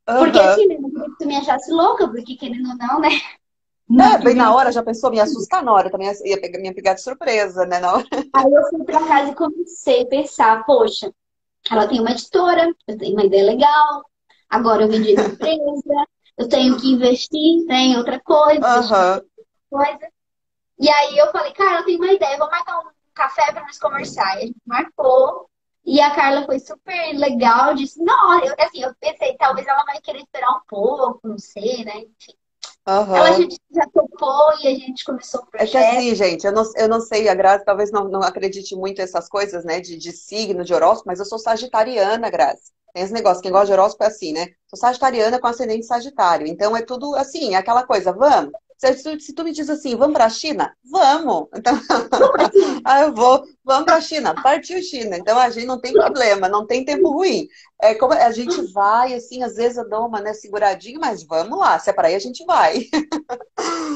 [0.09, 0.17] Uhum.
[0.19, 3.09] Porque assim, né, não queria que tu me achasse louca, porque querendo ou não, né?
[3.89, 6.73] Não, é, bem na hora, já pensou, me assustar na hora, também ia pegar, me
[6.73, 7.79] pegar de surpresa, né?
[7.79, 8.05] Na hora.
[8.33, 11.09] Aí eu fui pra casa e comecei a pensar, poxa,
[11.73, 14.03] ela tem uma editora, eu tenho uma ideia legal,
[14.49, 16.07] agora eu vendi a empresa,
[16.37, 19.21] eu tenho que investir né, em outra coisa, Aham.
[19.69, 20.07] coisa.
[20.79, 23.79] E aí eu falei, cara, eu tenho uma ideia, vou marcar um café para nós
[23.79, 24.35] conversar.
[24.35, 25.49] E a gente marcou.
[25.83, 30.01] E a Carla foi super legal, disse, não, eu, assim, eu pensei, talvez ela vai
[30.01, 31.99] querer esperar um pouco, não sei, né?
[31.99, 32.33] Enfim.
[33.13, 33.33] Ela Aham.
[33.33, 35.77] já, já topou e a gente começou o É que projeto.
[35.77, 39.27] assim, gente, eu não, eu não sei, a Grazi talvez não, não acredite muito nessas
[39.27, 42.71] coisas, né, de, de signo, de horóscopo, mas eu sou sagitariana, Grazi.
[42.93, 44.47] Tem esse negócio, quem gosta de horóscopo é assim, né?
[44.67, 46.47] Sou sagitariana com ascendente sagitário.
[46.47, 48.51] Então é tudo assim, é aquela coisa, vamos.
[48.77, 50.73] Se, se- se tu me diz assim, vamos pra China?
[50.85, 51.47] Vamos!
[51.55, 51.73] Então,
[52.85, 55.17] ah, eu vou, vamos pra China, partiu China.
[55.17, 57.47] Então a gente não tem problema, não tem tempo ruim.
[57.81, 61.57] É como a gente vai, assim, às vezes eu dou uma, né, seguradinha, mas vamos
[61.59, 62.85] lá, se é pra ir, a gente vai.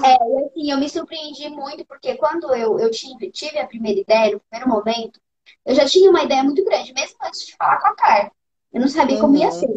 [0.04, 4.32] É, assim, eu me surpreendi muito, porque quando eu, eu tive, tive a primeira ideia,
[4.34, 5.20] no primeiro momento,
[5.66, 8.32] eu já tinha uma ideia muito grande, mesmo antes de falar com a Carla.
[8.74, 9.52] Eu não sabia como ia Uhum.
[9.52, 9.68] ser.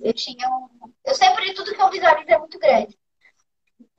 [0.00, 0.68] Eu tinha um.
[1.04, 2.98] Eu sempre, tudo que eu visualizo é muito grande.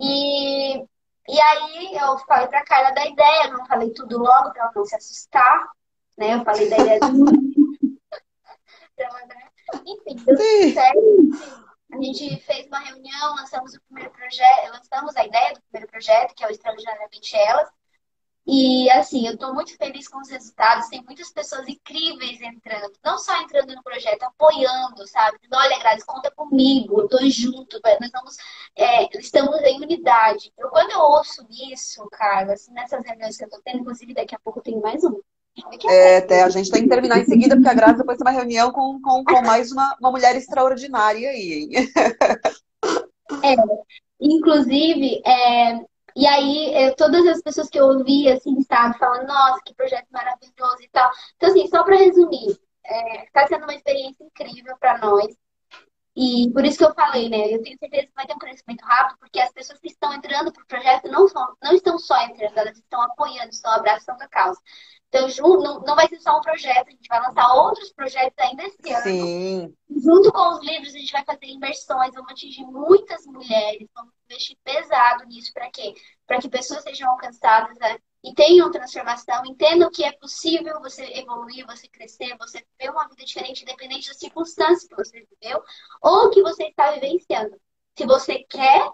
[0.01, 4.71] E, e aí eu falei pra Carla da ideia, não falei tudo logo pra ela
[4.75, 5.69] não se assustar,
[6.17, 6.33] né?
[6.33, 7.07] Eu falei da ideia do
[8.95, 9.47] pra né?
[9.85, 11.61] Enfim, deu tudo certo.
[11.93, 16.33] A gente fez uma reunião, lançamos o primeiro projeto, lançamos a ideia do primeiro projeto,
[16.33, 17.69] que é o Extraordinariamente Elas.
[18.45, 20.87] E assim, eu estou muito feliz com os resultados.
[20.89, 25.37] Tem muitas pessoas incríveis entrando, não só entrando no projeto, apoiando, sabe?
[25.37, 28.35] Dizendo, Olha, Grazi, conta comigo, eu tô junto, nós vamos,
[28.75, 30.51] é, estamos em unidade.
[30.57, 34.35] Eu, quando eu ouço isso, cara, assim, nessas reuniões que eu tô tendo, inclusive daqui
[34.35, 35.09] a pouco eu tenho mais a
[35.89, 38.37] É, até a gente tem que terminar em seguida, porque a Grazi depois tem uma
[38.37, 41.69] reunião com, com, com mais uma, uma mulher extraordinária aí, hein?
[43.43, 43.55] É,
[44.19, 49.61] inclusive, é, e aí é, todas as pessoas que eu ouvi, assim, sabe, falando, nossa,
[49.65, 51.09] que projeto maravilhoso e tal.
[51.35, 55.35] Então, assim, só para resumir, é, tá sendo uma experiência incrível para nós.
[56.13, 57.53] E por isso que eu falei, né?
[57.53, 60.51] Eu tenho certeza que vai ter um crescimento rápido, porque as pessoas que estão entrando
[60.51, 64.27] para o projeto não, são, não estão só entrando, elas estão apoiando, estão abraçando a
[64.27, 64.59] causa.
[65.07, 68.37] Então, ju- não, não vai ser só um projeto, a gente vai lançar outros projetos
[68.39, 69.03] ainda esse ano.
[69.03, 69.73] Sim.
[69.89, 74.57] Junto com os livros, a gente vai fazer imersões, vamos atingir muitas mulheres, vamos investir
[74.63, 75.93] pesado nisso para quê?
[76.25, 77.97] Para que pessoas sejam alcançadas né?
[78.23, 83.25] e tenham transformação, entendam que é possível você evoluir, você crescer, você viver uma vida
[83.25, 85.61] diferente, independente das circunstâncias que você viveu
[86.01, 87.59] ou que você está vivenciando.
[87.97, 88.89] Se você quer,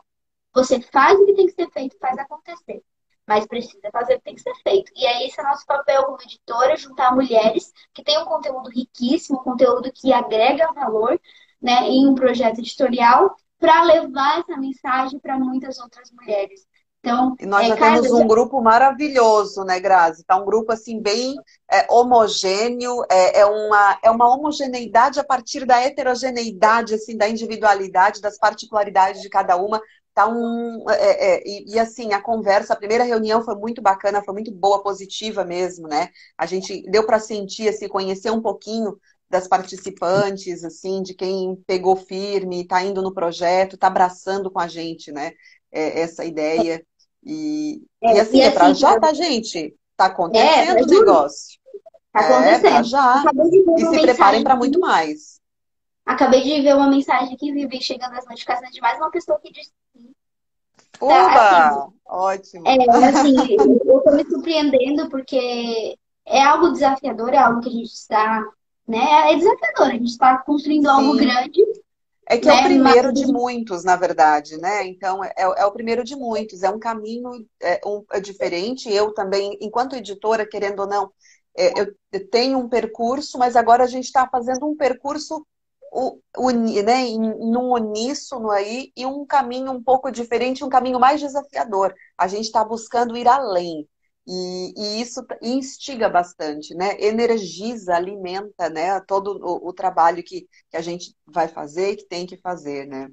[0.54, 2.82] você faz o que tem que ser feito, faz acontecer.
[3.28, 4.90] Mas precisa fazer o que tem que ser feito.
[4.96, 9.40] E aí, esse é nosso papel como editora, juntar mulheres que têm um conteúdo riquíssimo,
[9.40, 11.20] um conteúdo que agrega valor,
[11.62, 16.66] né, em um projeto editorial, para levar essa mensagem para muitas outras mulheres.
[17.00, 20.24] Então, E nós é, já temos um grupo maravilhoso, né, Grazi?
[20.26, 21.36] Tá um grupo assim bem
[21.72, 28.22] é, homogêneo, é, é uma, é uma homogeneidade a partir da heterogeneidade, assim, da individualidade,
[28.22, 29.82] das particularidades de cada uma.
[30.14, 34.24] Tá um, é, é, e, e, assim, a conversa, a primeira reunião foi muito bacana,
[34.24, 36.10] foi muito boa, positiva mesmo, né?
[36.36, 38.98] A gente deu para sentir, assim, conhecer um pouquinho
[39.30, 44.68] das participantes, assim, de quem pegou firme, está indo no projeto, está abraçando com a
[44.68, 45.32] gente, né?
[45.72, 46.84] É, essa ideia.
[47.24, 49.76] E, É, e assim, e é pra assim, já, tá, gente?
[49.98, 51.60] Tá É, acontecendo pra o negócio.
[52.14, 52.84] tá É, pra acontecendo.
[52.86, 53.24] já.
[53.78, 55.40] E se preparem para muito mais.
[56.06, 59.52] Acabei de ver uma mensagem aqui, vi chegando as notificações de mais uma pessoa que
[59.52, 60.14] disse sim.
[61.00, 61.92] Tá, assim!
[62.06, 62.66] Ótimo.
[62.66, 63.36] É, assim,
[63.86, 68.44] eu tô me surpreendendo porque é algo desafiador, é algo que a gente está,
[68.88, 69.32] né?
[69.34, 71.18] É desafiador, a gente está construindo algo Sim.
[71.18, 71.62] grande,
[72.30, 72.64] É que é o né?
[72.64, 74.86] primeiro Mas de muitos, na verdade, né?
[74.88, 76.64] Então, é, é o primeiro de muitos.
[76.64, 77.32] É um caminho
[77.62, 78.92] é, um, é diferente.
[78.92, 81.12] Eu também, enquanto editora, querendo ou não,
[81.58, 81.96] é, eu,
[82.30, 85.46] tenho um percurso, mas agora a gente está fazendo um percurso
[86.38, 91.94] uni, né, num uníssono aí e um caminho um pouco diferente, um caminho mais desafiador.
[92.18, 93.88] A gente está buscando ir além.
[94.28, 97.00] E, e isso instiga bastante, né?
[97.00, 99.00] Energiza, alimenta, né?
[99.02, 102.86] Todo o, o trabalho que, que a gente vai fazer e que tem que fazer,
[102.86, 103.10] né?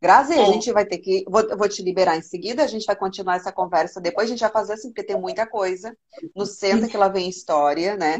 [0.00, 1.24] Grazi, a é, gente vai ter que.
[1.26, 4.30] Vou, eu vou te liberar em seguida, a gente vai continuar essa conversa depois, a
[4.30, 5.96] gente vai fazer assim, porque tem muita coisa.
[6.36, 8.18] No Senta que lá vem história, né?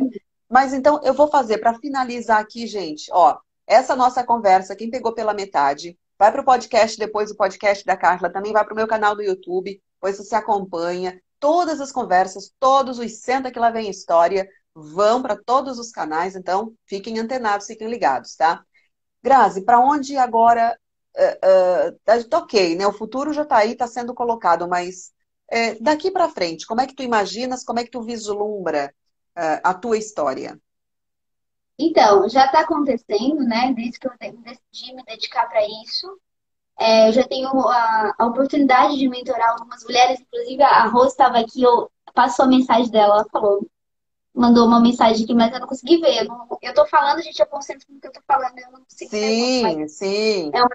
[0.49, 3.11] Mas então eu vou fazer para finalizar aqui, gente.
[3.13, 7.85] Ó, essa nossa conversa, quem pegou pela metade, vai para o podcast, depois o podcast
[7.85, 11.21] da Carla, também vai para o meu canal do YouTube, depois você acompanha.
[11.41, 16.37] Todas as conversas, todos os Senta que lá vem história, vão para todos os canais,
[16.37, 18.63] então fiquem antenados, fiquem ligados, tá?
[19.23, 20.79] Grazi, para onde agora.
[21.17, 22.87] Uh, uh, ok, né?
[22.87, 25.13] O futuro já está aí, está sendo colocado, mas
[25.81, 28.95] daqui para frente, como é que tu imaginas, como é que tu vislumbra
[29.35, 30.61] a tua história?
[31.79, 33.73] Então, já está acontecendo, né?
[33.73, 36.21] Desde que eu decidi me dedicar para isso.
[36.79, 41.39] É, eu já tenho a, a, oportunidade de mentorar algumas mulheres, inclusive a Rose estava
[41.39, 43.67] aqui, eu passou a mensagem dela, ela falou,
[44.33, 46.23] mandou uma mensagem aqui, mas eu não consegui ver.
[46.23, 48.81] Eu, não, eu tô falando, gente, eu concentro no que eu tô falando, eu não
[48.85, 49.89] consigo sim, ver.
[49.89, 50.51] Sim, sim.
[50.55, 50.71] É, uma,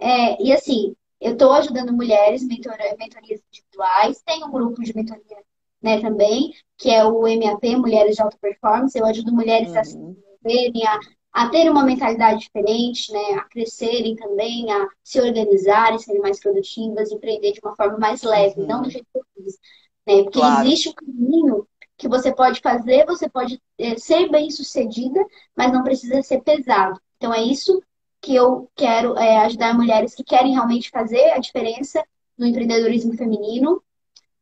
[0.00, 5.38] é, e assim, eu estou ajudando mulheres, mentora, mentorias individuais, tem um grupo de mentoria
[5.80, 8.98] né, também, que é o MAP, Mulheres de Alta Performance.
[8.98, 9.78] Eu ajudo mulheres uhum.
[9.78, 10.98] a se desenvolverem, a,
[11.36, 17.12] a terem uma mentalidade diferente, né, a crescerem também, a se organizarem, serem mais produtivas,
[17.12, 18.66] empreender de uma forma mais leve, uhum.
[18.66, 19.58] não do jeito que eu fiz.
[20.06, 20.22] Né?
[20.22, 20.66] Porque claro.
[20.66, 21.68] existe um caminho
[21.98, 25.22] que você pode fazer, você pode é, ser bem sucedida,
[25.54, 26.98] mas não precisa ser pesado.
[27.18, 27.82] Então é isso
[28.22, 32.02] que eu quero é, ajudar mulheres que querem realmente fazer a diferença
[32.38, 33.82] no empreendedorismo feminino,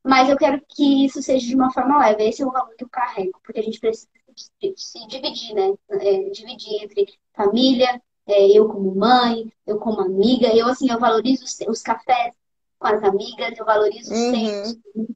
[0.01, 2.29] mas eu quero que isso seja de uma forma leve.
[2.29, 4.07] Esse é o valor que eu carrego, porque a gente precisa
[4.77, 5.75] se dividir, né?
[5.91, 10.49] É, dividir entre família, é, eu como mãe, eu como amiga.
[10.55, 12.35] Eu, assim, eu valorizo os, os cafés
[12.79, 15.07] com as amigas, eu valorizo os uhum.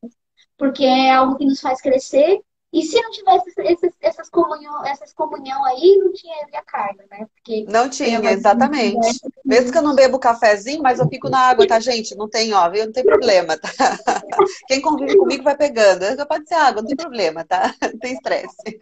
[0.56, 2.40] porque é algo que nos faz crescer
[2.72, 7.26] e se não tivesse esses, essas, comunhão, essas comunhão aí, não tinha a Carla, né?
[7.34, 9.20] Porque não tinha, exatamente.
[9.48, 12.14] Mesmo que eu não bebo cafezinho, mas eu fico na água, tá, gente?
[12.14, 13.70] Não tem, ó, não tem problema, tá?
[14.68, 16.04] Quem convive comigo vai pegando.
[16.26, 17.74] Pode ser água, não tem problema, tá?
[17.80, 18.78] Não tem estresse.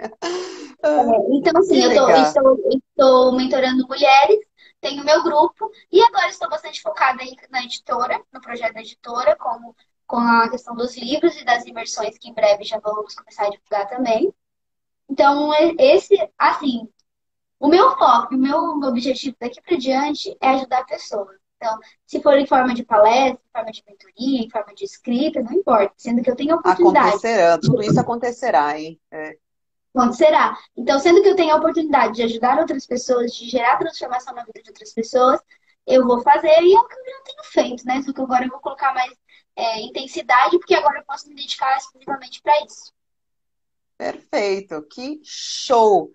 [0.83, 0.89] É,
[1.31, 4.41] então, assim, eu tô, estou, estou mentorando mulheres,
[4.81, 9.37] tenho meu grupo, e agora estou bastante focada aí na editora, no projeto da editora,
[9.37, 9.73] como
[10.05, 13.51] com a questão dos livros e das imersões, que em breve já vamos começar a
[13.51, 14.35] divulgar também.
[15.09, 16.89] Então, esse, assim,
[17.59, 21.37] o meu foco, o meu objetivo daqui para diante é ajudar pessoas.
[21.57, 25.43] Então, se for em forma de palestra, em forma de mentoria, em forma de escrita,
[25.43, 27.09] não importa, sendo que eu tenho a oportunidade.
[27.09, 29.01] Acontecerá, tudo isso acontecerá, hein?
[29.11, 29.37] É.
[29.95, 30.57] Acontecerá.
[30.77, 34.45] Então, sendo que eu tenho a oportunidade de ajudar outras pessoas, de gerar transformação na
[34.45, 35.41] vida de outras pessoas,
[35.87, 38.03] eu vou fazer e é o que eu já tenho feito, né?
[38.03, 39.13] Só que agora eu vou colocar mais
[39.57, 42.93] é, intensidade, porque agora eu posso me dedicar exclusivamente para isso.
[43.97, 46.11] Perfeito, que show!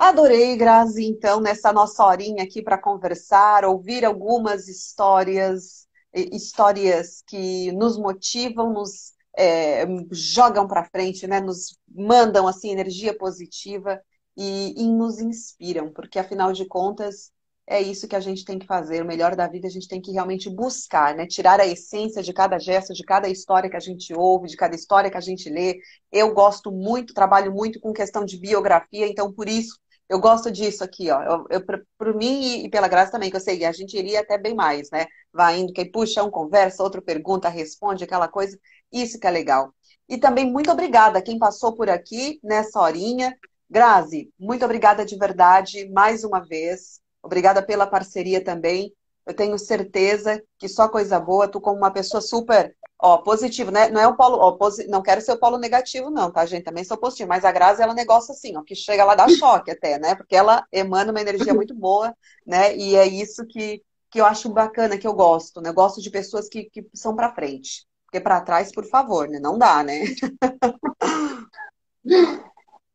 [0.00, 7.98] Adorei, Grazi, então, nessa nossa horinha aqui para conversar, ouvir algumas histórias, histórias que nos
[7.98, 11.38] motivam, nos é, jogam para frente, né?
[11.38, 14.00] Nos mandam assim energia positiva
[14.34, 17.30] e, e nos inspiram, porque afinal de contas
[17.66, 19.02] é isso que a gente tem que fazer.
[19.02, 21.26] O melhor da vida a gente tem que realmente buscar, né?
[21.26, 24.74] Tirar a essência de cada gesto, de cada história que a gente ouve, de cada
[24.74, 25.78] história que a gente lê.
[26.10, 29.78] Eu gosto muito, trabalho muito com questão de biografia, então por isso
[30.10, 31.22] eu gosto disso aqui, ó.
[31.22, 31.64] Eu, eu,
[31.96, 34.90] por mim e pela Graça também, que eu sei, a gente iria até bem mais,
[34.90, 35.06] né?
[35.32, 38.58] Vai indo, quem puxa, um conversa, outro pergunta, responde, aquela coisa.
[38.92, 39.72] Isso que é legal.
[40.08, 43.36] E também muito obrigada a quem passou por aqui nessa horinha.
[43.70, 47.00] Grazi, muito obrigada de verdade, mais uma vez.
[47.22, 48.92] Obrigada pela parceria também.
[49.24, 53.88] Eu tenho certeza que só coisa boa, tu como uma pessoa super, ó, positivo, né?
[53.88, 54.86] Não é o polo, ó, posi...
[54.86, 56.64] não quero ser o polo negativo não, tá, gente?
[56.64, 59.70] Também sou positivo, mas a Grazi, ela negócio assim, ó, que chega lá dá choque
[59.70, 60.14] até, né?
[60.14, 62.14] Porque ela emana uma energia muito boa,
[62.46, 62.76] né?
[62.76, 65.70] E é isso que, que eu acho bacana, que eu gosto, né?
[65.70, 67.86] Eu gosto de pessoas que, que são para frente.
[68.04, 69.38] Porque para trás, por favor, né?
[69.38, 70.04] Não dá, né?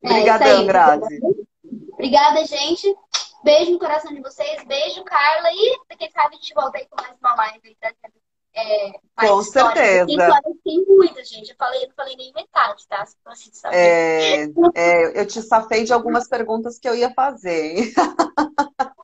[0.04, 1.20] É, Obrigadão, Grazi.
[1.94, 2.96] Obrigada, gente.
[3.44, 7.02] Beijo no coração de vocês, beijo, Carla, e quem sabe a gente volta aí com
[7.02, 8.25] mais uma live trazendo
[8.56, 10.06] é, com certeza.
[10.64, 11.50] Tem muitas, gente.
[11.50, 13.06] Eu falei, não falei nem metade, tá?
[13.06, 13.76] Se você saber.
[13.76, 14.44] É,
[14.76, 17.94] é, eu te safei de algumas perguntas que eu ia fazer.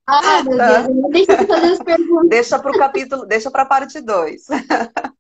[0.08, 0.82] Ah, meu tá.
[0.82, 2.30] Deus, deixa eu fazer as perguntas.
[2.30, 4.48] Deixa para o capítulo, deixa para a parte 2.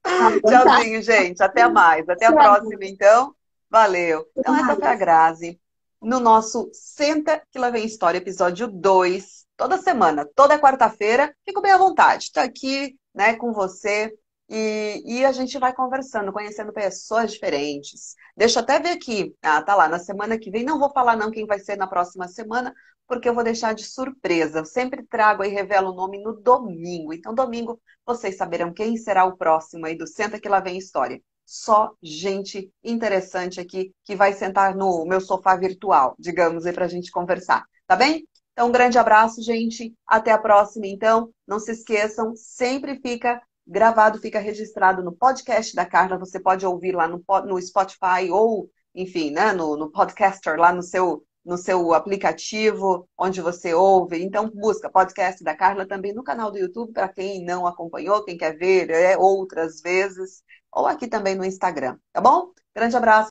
[0.04, 0.66] Ah, então tá.
[0.66, 1.14] Tchauzinho, tá.
[1.14, 1.42] gente.
[1.42, 2.10] Até mais.
[2.10, 2.38] Até Tchau.
[2.38, 3.34] a próxima, então.
[3.70, 4.26] Valeu.
[4.36, 5.62] Então, essa foi a Grazi
[6.02, 11.32] no nosso Senta que lá vem história, episódio 2, toda semana, toda quarta-feira.
[11.46, 14.12] Fico bem à vontade, estou aqui né, com você
[14.50, 18.16] e, e, a gente vai conversando, conhecendo pessoas diferentes.
[18.36, 19.36] Deixa eu até ver aqui.
[19.40, 20.64] Ah, tá lá, na semana que vem.
[20.64, 22.74] Não vou falar não quem vai ser na próxima semana,
[23.08, 24.60] porque eu vou deixar de surpresa.
[24.60, 27.14] Eu sempre trago e revelo o nome no domingo.
[27.14, 31.22] Então, domingo, vocês saberão quem será o próximo aí do Senta que lá vem história
[31.46, 36.88] só gente interessante aqui que vai sentar no meu sofá virtual, digamos, aí para a
[36.88, 38.26] gente conversar, tá bem?
[38.54, 39.94] Então, um grande abraço, gente.
[40.06, 41.32] Até a próxima, então.
[41.48, 46.18] Não se esqueçam, sempre fica gravado, fica registrado no podcast da Carla.
[46.18, 50.84] Você pode ouvir lá no, no Spotify ou, enfim, né, no, no podcaster, lá no
[50.84, 54.22] seu, no seu aplicativo, onde você ouve.
[54.22, 58.38] Então, busca podcast da Carla também no canal do YouTube, para quem não acompanhou, quem
[58.38, 60.44] quer ver é, outras vezes
[60.74, 62.52] ou aqui também no Instagram, tá bom?
[62.74, 63.30] Grande abraço.